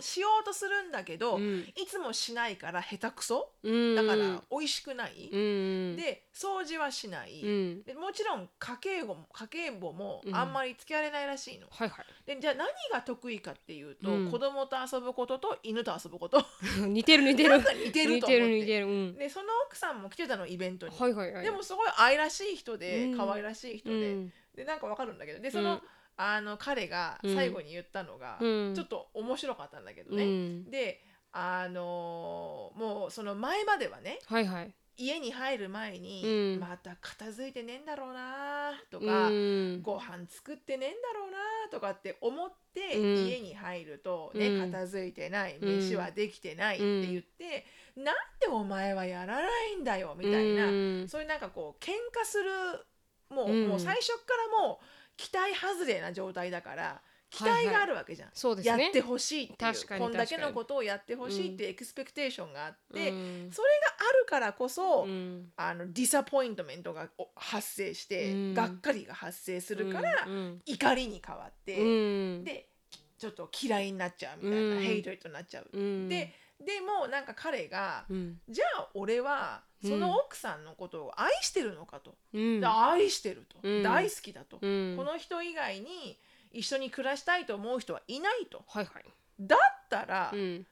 [0.00, 1.60] しようとするんだけど、うん。
[1.76, 3.52] いつもしないから下手くそ。
[3.62, 3.94] うん。
[3.96, 5.96] だから美味しくない、うん。
[5.96, 7.82] で掃除はしない、うん。
[7.82, 10.34] でもちろん家計簿も家計簿もうん。
[10.34, 11.66] あんまり付き合われないらしいの。
[11.70, 14.30] はいはでじゃあ何が得意かっていうと、うん。
[14.30, 16.38] 子供と遊ぶことと犬と遊ぶこと。
[16.38, 16.42] い
[16.88, 17.58] 似てる似てる。
[17.58, 18.66] 似てる似と思って。
[18.66, 21.44] てる似てでその奥さんも来てたのイベントに、はいはいはい。
[21.44, 23.16] でもすごい愛らしい人でうん。
[23.16, 24.32] 可愛らしい人うで、ん。
[24.54, 25.40] でなんかわかるんだけど。
[25.40, 25.82] でその,、うん
[26.16, 28.74] あの彼が最後に言ったのが、うん。
[28.74, 30.70] ちょっと面白かったんだけどうね、ん。
[30.70, 31.02] で
[31.32, 34.74] あのーもうその前まではねはいはい。
[34.98, 36.60] 家に入る前に、うん。
[36.60, 39.82] また片付いてねえんだろうなとか、うん。
[39.82, 41.36] ご飯作ってねえんだろうな
[41.70, 43.26] とかって思って、うん。
[43.26, 44.72] 家に入るとね、うん。
[44.72, 51.08] 片付いてないうん飯はできてないって言って、なんでお前はやらないんだよみたいな、うん。
[51.08, 52.50] そういうなんかこう喧嘩する
[53.28, 53.68] もう,、うん。
[53.68, 54.84] もう最初からもう
[55.16, 57.00] 期待外れな状態だから
[57.30, 58.28] 期待があるわけじゃん。
[58.32, 58.84] そうですね。
[58.84, 63.50] やってほしいっていう確かにこんだけのことをやってほしいっていうエクスペクテーションがあって、うん。
[63.50, 65.48] それがあるからこそ、うん。
[65.56, 68.54] あのディサポイントメントがお発生して、うん。
[68.54, 71.84] がっかりが発生するから、うん怒りに変わって、う
[72.40, 72.44] ん。
[72.44, 72.68] で
[73.18, 74.82] ちょっと嫌いになっちゃうみたいな、うん。
[74.82, 75.68] ヘイトリットになっちゃう。
[75.72, 76.08] うん。
[76.08, 76.32] で
[76.64, 78.40] でもなんか彼が、うん。
[78.48, 82.60] じゃあ俺はその奥さんのことを愛してるのかと、うん。
[82.60, 83.82] で愛してると、うん。
[83.82, 84.94] 大好きだと、うん。
[84.96, 86.18] この人以外に
[86.52, 88.64] 一緒に暮らしたいと思う人はいないと。
[88.68, 89.04] はいはい。
[89.38, 89.58] だっ
[89.90, 90.66] たらう、ん。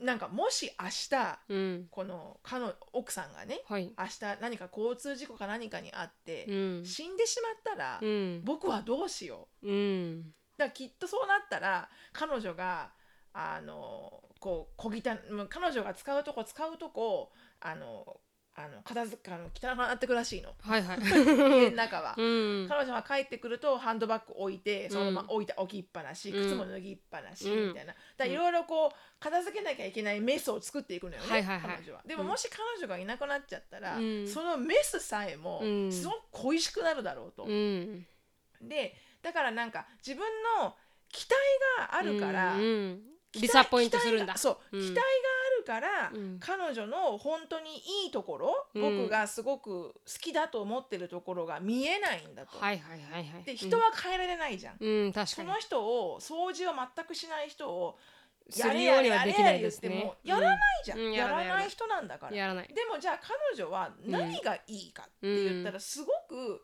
[0.00, 1.88] なんかもし明日うん。
[1.90, 3.92] この彼の奥さんがねはい。
[3.98, 6.84] 明日何か交通事故か何かにあって、うん。
[6.84, 8.42] 死んでしまったら、うん。
[8.44, 9.68] 僕はどうしよう。
[9.68, 10.22] うん。
[10.56, 12.92] だからきっとそうなったら彼女が
[13.32, 17.32] あのこう小汚彼女が使うとこ使うとこ
[17.64, 18.20] あの
[18.56, 20.50] あの片付けあの汚くなってくらしいの。
[20.60, 20.98] はいはい。
[21.00, 22.14] 家の中は。
[22.16, 22.68] うん。
[22.68, 26.44] 彼女が帰ってくるとハンドバッグ置いてそのまま置いた、置きっぱなしうん。
[26.44, 27.68] 靴も脱ぎっぱなし、うん。
[27.70, 27.94] みたいな。
[28.16, 31.76] だいろいろこう片付けなきゃいけないメスを作っていくのよね、はいはいはい。
[31.78, 32.02] 彼女は。
[32.06, 32.28] でもうん。
[32.28, 34.28] もし彼女がいなくなっちゃったら、うん。
[34.28, 35.92] そのメスさえもうん。
[35.92, 38.06] すごく恋しくなるだろうと、うん。
[38.60, 40.24] でだからなんか自分
[40.60, 40.76] の
[41.08, 41.34] 期待
[41.78, 42.64] があるから、うんう
[43.40, 43.48] ん。
[43.48, 44.36] サポイントするんだ。
[44.36, 44.80] そう、うん。
[44.80, 45.02] 期待が
[45.64, 46.38] から、うん。
[46.38, 48.98] 彼女の本当にいいところ、うん。
[48.98, 52.58] 僕がすごく好きだと思ってるところが見えないんだと。
[52.58, 54.76] はいはいはいはいで人は変えられないじゃん。
[54.78, 55.12] うん。
[55.12, 55.48] 確かに。
[55.48, 57.98] その人を掃除を全くしない人を
[58.50, 61.12] すやれやれやれできないですやれ言ってねもやらないじゃん、うん。
[61.12, 61.68] やらないない。
[61.68, 62.36] 人なんだから。
[62.36, 62.68] やらない。
[62.68, 66.62] でもじゃあ彼女は何がいいかって言ったらすごく、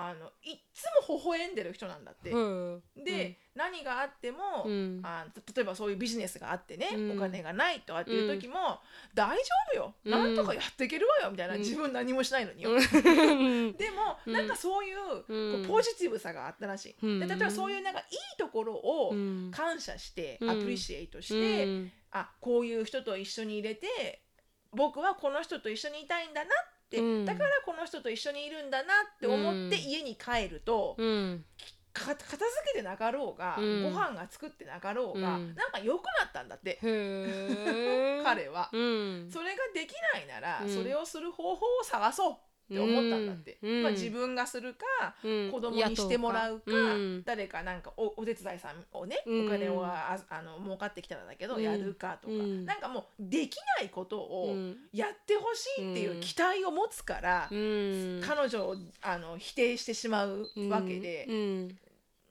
[0.00, 2.82] あのいっつも微笑んでる人なんだって、うん。
[3.04, 5.00] で、何があっても、うん。
[5.02, 5.26] あ
[5.56, 7.18] 例えばそういうビジネスがあってね、うん。
[7.18, 8.78] お金がないとかっていう時も、
[9.12, 9.42] 大丈
[9.72, 10.12] 夫よ、うん。
[10.12, 11.60] なんとかやっていけるわよみたいな、うん。
[11.60, 12.80] 自分何もしないのによ、うん。
[13.76, 14.32] でも、うん。
[14.32, 15.66] なんかそういう,、うん。
[15.66, 17.18] こうポジティブさがあったらしい、うん。
[17.18, 18.06] で例えばそういうなんかいい
[18.38, 19.50] ところをうん。
[19.50, 20.50] 感謝して、うん。
[20.50, 21.92] アプリシエイトして、うん。
[22.12, 24.22] あこういう人と一緒に入れて
[24.70, 27.24] 僕はこの人と一緒にいたいんだなって、うん。
[27.26, 29.90] だからこの人と一緒にいるんだなって思ってうん。
[29.90, 31.44] 家に帰ると、うん。
[31.92, 32.38] か片付
[32.72, 33.82] けてなかろうが、うん。
[33.82, 35.54] ご飯が作ってなかろうが、うん。
[35.54, 36.78] なんか良くなったんだって、
[38.24, 39.30] 彼は、うん。
[39.30, 40.74] それができないなら、うん。
[40.74, 42.36] それをする方法を探そう
[42.70, 43.82] って思ったんだって、うん。
[43.82, 45.50] まあ、自分がするか、うん。
[45.50, 47.22] 子供にしてもらうか、うん。
[47.24, 49.46] 誰かなんかおお手伝いさんをね、うん。
[49.46, 51.62] お金をああの儲かってきたらだけど、うん。
[51.62, 52.66] やるかとか、うん。
[52.66, 54.76] なんかもうできないことをうん。
[54.92, 58.20] やってほしいっていう期待を持つから、うん。
[58.22, 61.78] 彼女をあの否定してしまうわけで、うん。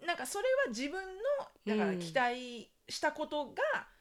[0.05, 1.03] なんかそれは自分の
[1.65, 1.99] だからうん。
[1.99, 3.53] 期待したことが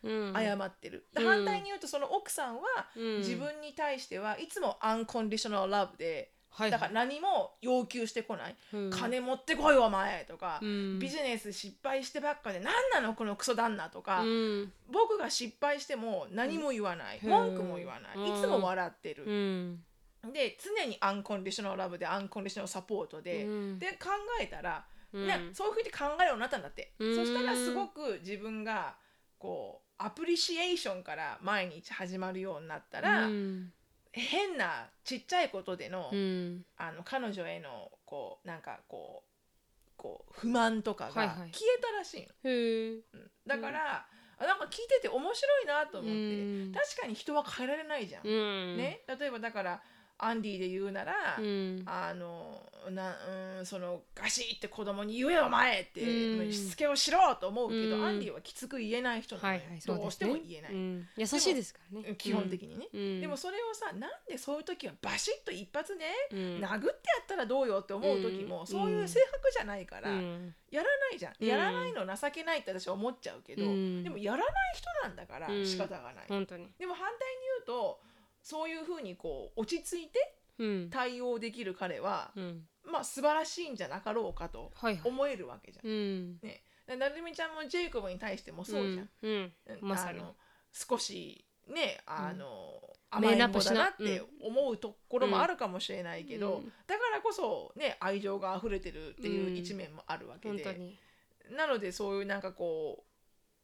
[0.02, 0.36] うん。
[0.36, 1.28] 誤ってる、でうん。
[1.28, 2.62] 反対に言うとその奥さんは
[2.96, 3.18] うん。
[3.18, 6.70] 自分に対してはいつもアンコンディショナルラブではい。
[6.70, 8.90] だから何も要求してこない、うん。
[8.90, 10.98] 金持ってこいよお前とか、うん。
[10.98, 13.14] ビジネス失敗してばっかで何なの？
[13.14, 14.72] このクソ旦那とか、うん。
[14.90, 17.28] 僕が失敗しても何も言わない、うん。
[17.28, 18.38] 文句も言わない、うん。
[18.38, 19.84] いつも笑ってる、うん。
[20.32, 23.78] で常にアンコンディショナルラブでアンコンディショナルサポートで、うん。
[23.78, 24.08] で考
[24.40, 25.26] えたら、うん。
[25.26, 27.14] ね、そういうふうに考えるようになったんだって、うん。
[27.14, 28.96] そしたらすごく自分が
[29.38, 33.72] こうアプリシエーションから毎日始まるようになったら、うん。
[34.12, 36.64] 変なちっちゃいことでの,、うん。
[36.76, 39.36] あの彼女へのこうなんかこう
[39.96, 41.50] こう不満とかがはいはい。
[41.52, 42.26] 消えたらしいの。
[42.50, 43.30] へえうん。
[43.46, 44.06] だから、
[44.38, 46.72] あなんか聞いてて面白いなと思って、うん。
[46.72, 48.76] 確かに人は変えられないじゃん。
[48.76, 49.82] ね、例えばだから
[50.18, 51.82] アンディで言うなら、うん。
[51.86, 53.16] あのな
[53.58, 56.52] うんそのガシって子供に言えよお前って、うん。
[56.52, 58.04] しつけをしろと思うけど、うん。
[58.04, 61.08] アンディはきつく言えない人なのよはいはいどうしても言えない、うん。
[61.16, 62.14] 優しいですからね。
[62.16, 63.20] 基本的にね、うん。
[63.20, 66.38] でもそれをさなんでそういう時はバシッと一発ね、うん。
[66.64, 66.90] 殴ってや
[67.22, 68.66] ったらどうよって思う時も、うん。
[68.66, 70.54] そういう性格じゃないから、うん。
[70.70, 71.46] やらないじゃん、うん。
[71.46, 74.02] やらないの情けないって私は思っちゃうけど、うん。
[74.02, 75.66] でもやらない人なんだからうん。
[75.66, 76.68] 仕方がない、本当に。
[76.78, 78.00] でも反対に言うと
[78.46, 80.88] そういうふうにこう落ち着いてうん。
[80.88, 82.62] 対応できる彼は、うん。
[82.84, 85.02] まあ素晴らしいんじゃなかろうかとはいはい。
[85.04, 85.86] 思えるわけじゃん。
[85.86, 86.38] うん。
[86.40, 86.62] ね、
[86.96, 89.08] なるみちゃんもジェイコブに対してもそうじゃん。
[89.22, 89.30] うん。
[89.30, 89.52] うん。
[89.68, 90.20] うんまさに。
[90.20, 90.36] あの
[90.72, 96.72] 少しねあの、うん甘えん坊だなっメイナップて思うところもあるかもしれないけど、うん。
[96.86, 100.96] だからこそね愛情が溢れてるっていう一面もあるわけで、本当に。
[101.56, 103.15] なのでそういうなんかこう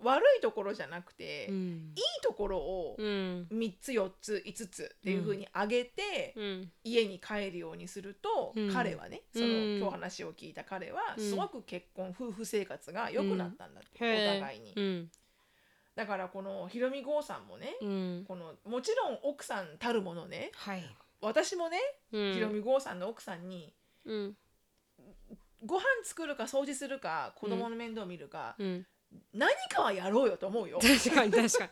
[0.02, 3.46] 悪いところじゃなくて、いいうんところをうん。
[3.52, 6.72] 3つ4つ5つっていうふうに上げて、うん。
[6.84, 8.72] 家に帰るようにすると、うん。
[8.72, 11.24] 彼はねその、うん今日話を聞いた彼はうん。
[11.24, 15.10] すごく結婚夫婦生活が良くなったんだって、お互いに、うん。
[15.94, 18.24] だからこのひろみ郷さんもね、うん。
[18.26, 20.84] このもちろん奥さんたるものねはい。
[21.20, 21.78] 私もね、
[22.12, 22.34] うん。
[22.34, 23.72] ひろみ郷さんの奥さんに
[24.04, 24.36] うん。
[25.64, 28.86] ご飯作るか掃除するか子供の面倒見るか、うん
[29.34, 30.78] 何かはやろうよと思うよ。
[30.78, 31.70] 確かに確か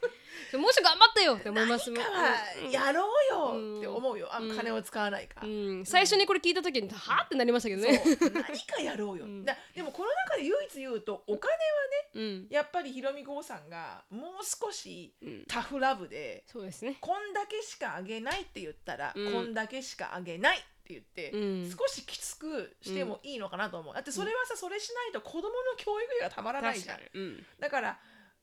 [0.53, 0.59] に。
[0.59, 2.37] もうちょい頑張ってよって思います何かは
[2.71, 3.07] やろ
[3.55, 4.57] うよって思うよ、あうん。
[4.57, 5.43] 金を使わないか。
[5.45, 5.85] うん。
[5.85, 8.03] 最初にこれ聞いた時にはあってなりましたけどね。
[8.33, 9.45] 何かやろうよ、うん。
[9.45, 11.81] だでもこの中で唯一言うとお金は
[12.15, 12.47] うん。
[12.51, 15.45] やっぱりひろみ郷さんがもう少しうん。
[15.47, 16.97] タフラブでそうですね。
[17.01, 19.33] こんだけしかあげないって言ったら、うん。
[19.33, 20.59] こんだけしかあげない
[20.99, 21.71] って言って、うん。
[21.71, 23.95] 少しきつくしてもいいのかなと思う。
[23.95, 27.45] だってそれはさそれしないと子供の教育費がたまらない確じゃん。
[27.59, 27.99] だから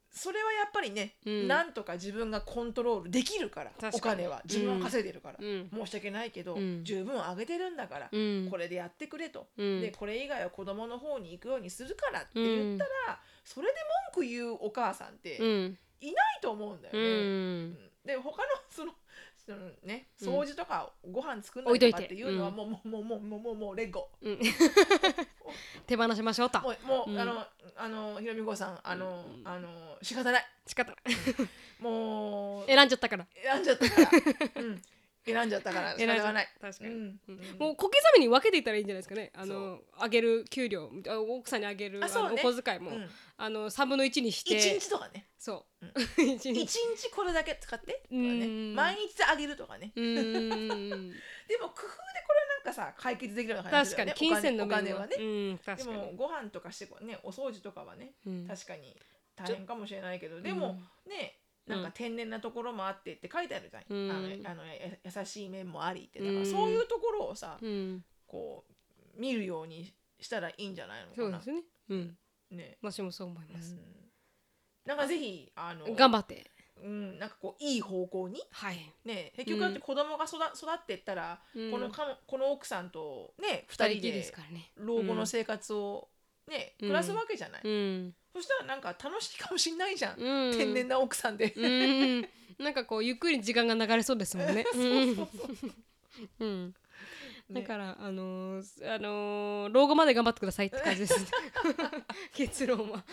[0.09, 1.47] それはやっぱりね、うん。
[1.47, 4.41] なんとか自分がコントロールできるからお金は。
[4.45, 5.69] 自分は稼いでるから、うん。
[5.71, 6.83] 申し訳ないけど、うん。
[6.83, 8.47] 十分あげてるんだから、うん。
[8.49, 9.81] これでやってくれと、うん。
[9.81, 13.73] でこれ以外は子供の方に行くようにするからって言ったら、それで
[14.15, 15.77] 文句言うお母さんってうん。
[15.99, 17.73] いないと思うんだようね。
[18.05, 18.93] で他のその
[19.47, 24.09] そのね掃除とかご飯作んな置いとかっていうのはもう、もうもうもうもうもうもうレッゴ。
[24.21, 24.39] うん。
[25.87, 26.59] 手放しましょうと。
[26.59, 27.17] もうもう、うん。
[27.17, 29.47] あのあのひろみごさんあの、うん。
[29.47, 30.45] あの仕方ない。
[30.65, 31.81] 仕方ない。
[31.81, 33.25] もう 選んじゃったから。
[33.41, 34.81] 選んじゃったから、うん、
[35.33, 36.47] 選んじゃったから仕選んじゃ方がない。
[36.59, 36.89] 確かに。
[36.89, 36.99] うん。
[36.99, 37.59] うんうん。
[37.59, 39.31] もう小刻みに分けていったらいいんじゃないですかね。
[39.35, 42.13] あのあげる給料あ奥さんにあげるあね。
[42.13, 43.09] お小遣いも、うん。
[43.37, 44.55] あの3分の1にして。
[44.55, 45.27] 一日とかね。
[45.37, 46.29] そう、うん。
[46.35, 48.45] 一 一日日これだけ使ってとかね。
[48.45, 48.75] うん。
[48.75, 49.91] 毎日あげるとかね。
[49.95, 51.11] でも工夫で
[52.27, 54.11] これなんかさ解決できるような感じ確かに。
[54.11, 55.15] だよね金銭のお金はね。
[55.17, 55.23] う
[55.53, 55.97] ん確でかに。
[55.97, 58.47] もご飯とかしてねお掃除とかはねうん。
[58.47, 58.95] 確かに
[59.35, 60.41] 大変かもしれないけど。
[60.41, 64.11] でもねなんか天然なところもあってって書いてあるじゃん、うん。
[64.11, 66.19] あのあのや優しい面もありって。
[66.19, 68.03] だからうんそういうところをさ、うん。
[68.25, 71.41] こう見るようにしたらいいんじゃないのかな。
[71.41, 71.63] そうですね。
[71.89, 72.17] うん。
[72.51, 73.79] ね、私もそう思います、うん。
[74.85, 76.51] なんかぜひあの頑張って。
[76.81, 78.39] うん、なんかこういい方向に。
[78.51, 78.77] はい。
[79.03, 79.33] ね。
[79.35, 81.71] 結局だって子供が育育ってったら、うん。
[81.71, 84.71] このかのこの奥さんとね二2人で人きりですからね。
[84.77, 86.07] 老後の生活を
[86.47, 86.87] ね、うん。
[86.87, 88.13] 暮らすわけじゃない、うん。
[88.33, 90.57] そしたらなんか楽しいかもしんないじゃん、うん。
[90.57, 92.27] 天然な奥さんで、うん。
[92.63, 94.65] なんかこうゆっくり時間が流れそうですもんね。
[97.49, 97.65] だね。
[97.65, 101.31] から、あのーあのー老後まで頑張ってくださいって感じです。
[102.33, 103.05] 結論は。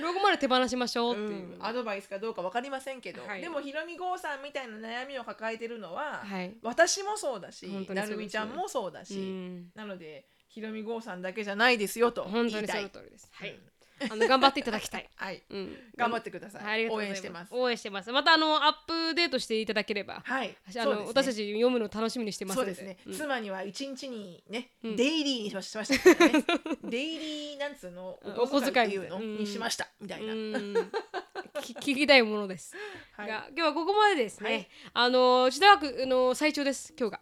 [0.00, 1.64] 老後まで手放しましょうっていう、うん。
[1.64, 3.40] アドバイスかどうか分かりませんけど、はい。
[3.40, 13.50] でもひろみ郷さんみたいな悩みを抱えてるのは、はい、私もそうだしなるみちゃんもそうだし、うん、なのでひろみ郷さんだけじゃないですよと言本当にその通りです、はい。
[13.52, 14.12] うん。
[14.12, 15.42] あの頑張っていただきたい、 はい。
[15.48, 17.16] うん、頑張ってください、はい、ありがとう応ございます。
[17.16, 17.54] 援してます。
[17.54, 18.12] 応援してます。
[18.12, 20.54] またあのアップデートしていただければはい。
[20.76, 21.06] あの、そうですね。
[21.06, 23.14] 私たち読むの楽しみにしてますそうですね、うん。
[23.14, 24.96] 妻には一日にね、うん。
[24.96, 26.44] デイリーにしましたからね。
[26.84, 28.32] デイリーなんつうのうん。
[28.40, 30.74] お小遣いっていうのにしましたみたいな、うん。
[31.62, 32.76] き聞きたいものです、
[33.12, 33.28] はい。
[33.28, 34.68] が今日はここまでですね、はい。
[34.94, 37.20] あの自宅学の最長です今日が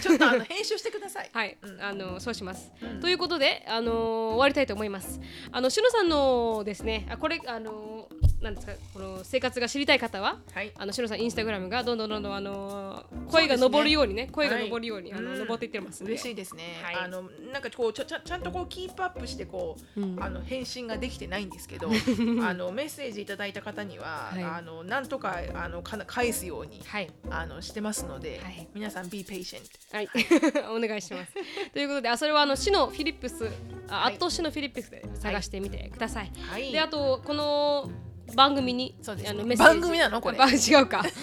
[0.00, 1.30] ちょっとあの編集してください。
[1.32, 5.20] はい、あのそうします、うんということで、あの終わりたいと思います。
[5.52, 8.08] あのしのさんのですね、あこれあの
[8.40, 10.38] なんですかこの生活が知りたい方は。
[10.52, 10.72] はい。
[10.76, 16.94] あのしのさんインスタグラムがどんどんどんどんあの声が上るようにね声がはい上るように、あのうん上っていってます嬉しいですね、はい。
[16.96, 17.22] あの
[17.52, 20.22] なんかこうちゃちゃちゃんとこうキープアップしてこう、うん。
[20.22, 21.88] あの返信ができてないんですけど
[22.42, 24.42] あのメッセージいただいた方には、はい。
[24.42, 27.10] あのなんとかあのかな返すようにはい。
[27.30, 28.68] あのしてますので、はい。
[28.74, 29.45] 皆さん be patient
[29.92, 30.08] はい、
[30.74, 31.32] お願いします。
[31.72, 33.50] ということで、あそれはあのシノフィリップス、
[33.88, 34.14] あ、はい。
[34.14, 36.32] アットシノフィリップスで探してみてください。
[36.50, 36.72] はい。
[36.72, 37.90] で、あとこの
[38.34, 39.30] 番組にそうですね。
[39.30, 39.80] あのメッセージ。
[39.80, 40.20] 番組なの？
[40.20, 40.38] これ。
[40.38, 41.02] 違うか。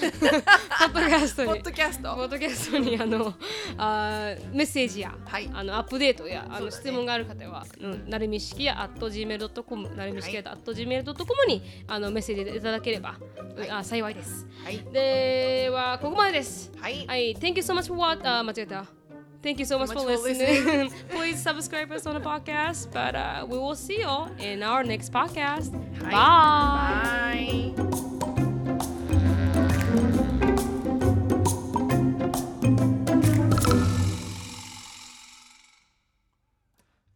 [0.93, 1.49] ポッドキャストに。
[1.49, 1.63] ポッ。
[1.63, 3.33] ドキャスポットドキャストにあの
[3.77, 5.49] あーメッセージや、はい。
[5.53, 6.71] あのアップデートやあの、ね。
[6.71, 13.15] 質問がある方は、うん、なるみしきや at gmail.com なるみしきや at gmail.com にあのメッセージいただければ、
[13.57, 13.69] はい。
[13.69, 14.47] あ幸いです。
[14.63, 14.77] はい。
[14.91, 16.71] ではここまでです。
[16.79, 17.05] はい。
[17.05, 19.02] はい、Thank you so much for what あ間違えた。
[19.43, 20.65] Thank you so, so much, much, for, for listening.
[20.65, 20.93] listening.
[21.09, 22.89] Please subscribe us on the podcast.
[22.91, 25.71] But uh, we will see y'all in our next podcast.
[26.01, 26.11] Hi.
[26.11, 27.73] Bye.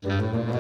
[0.02, 0.48] Bye.
[0.48, 0.54] Bye.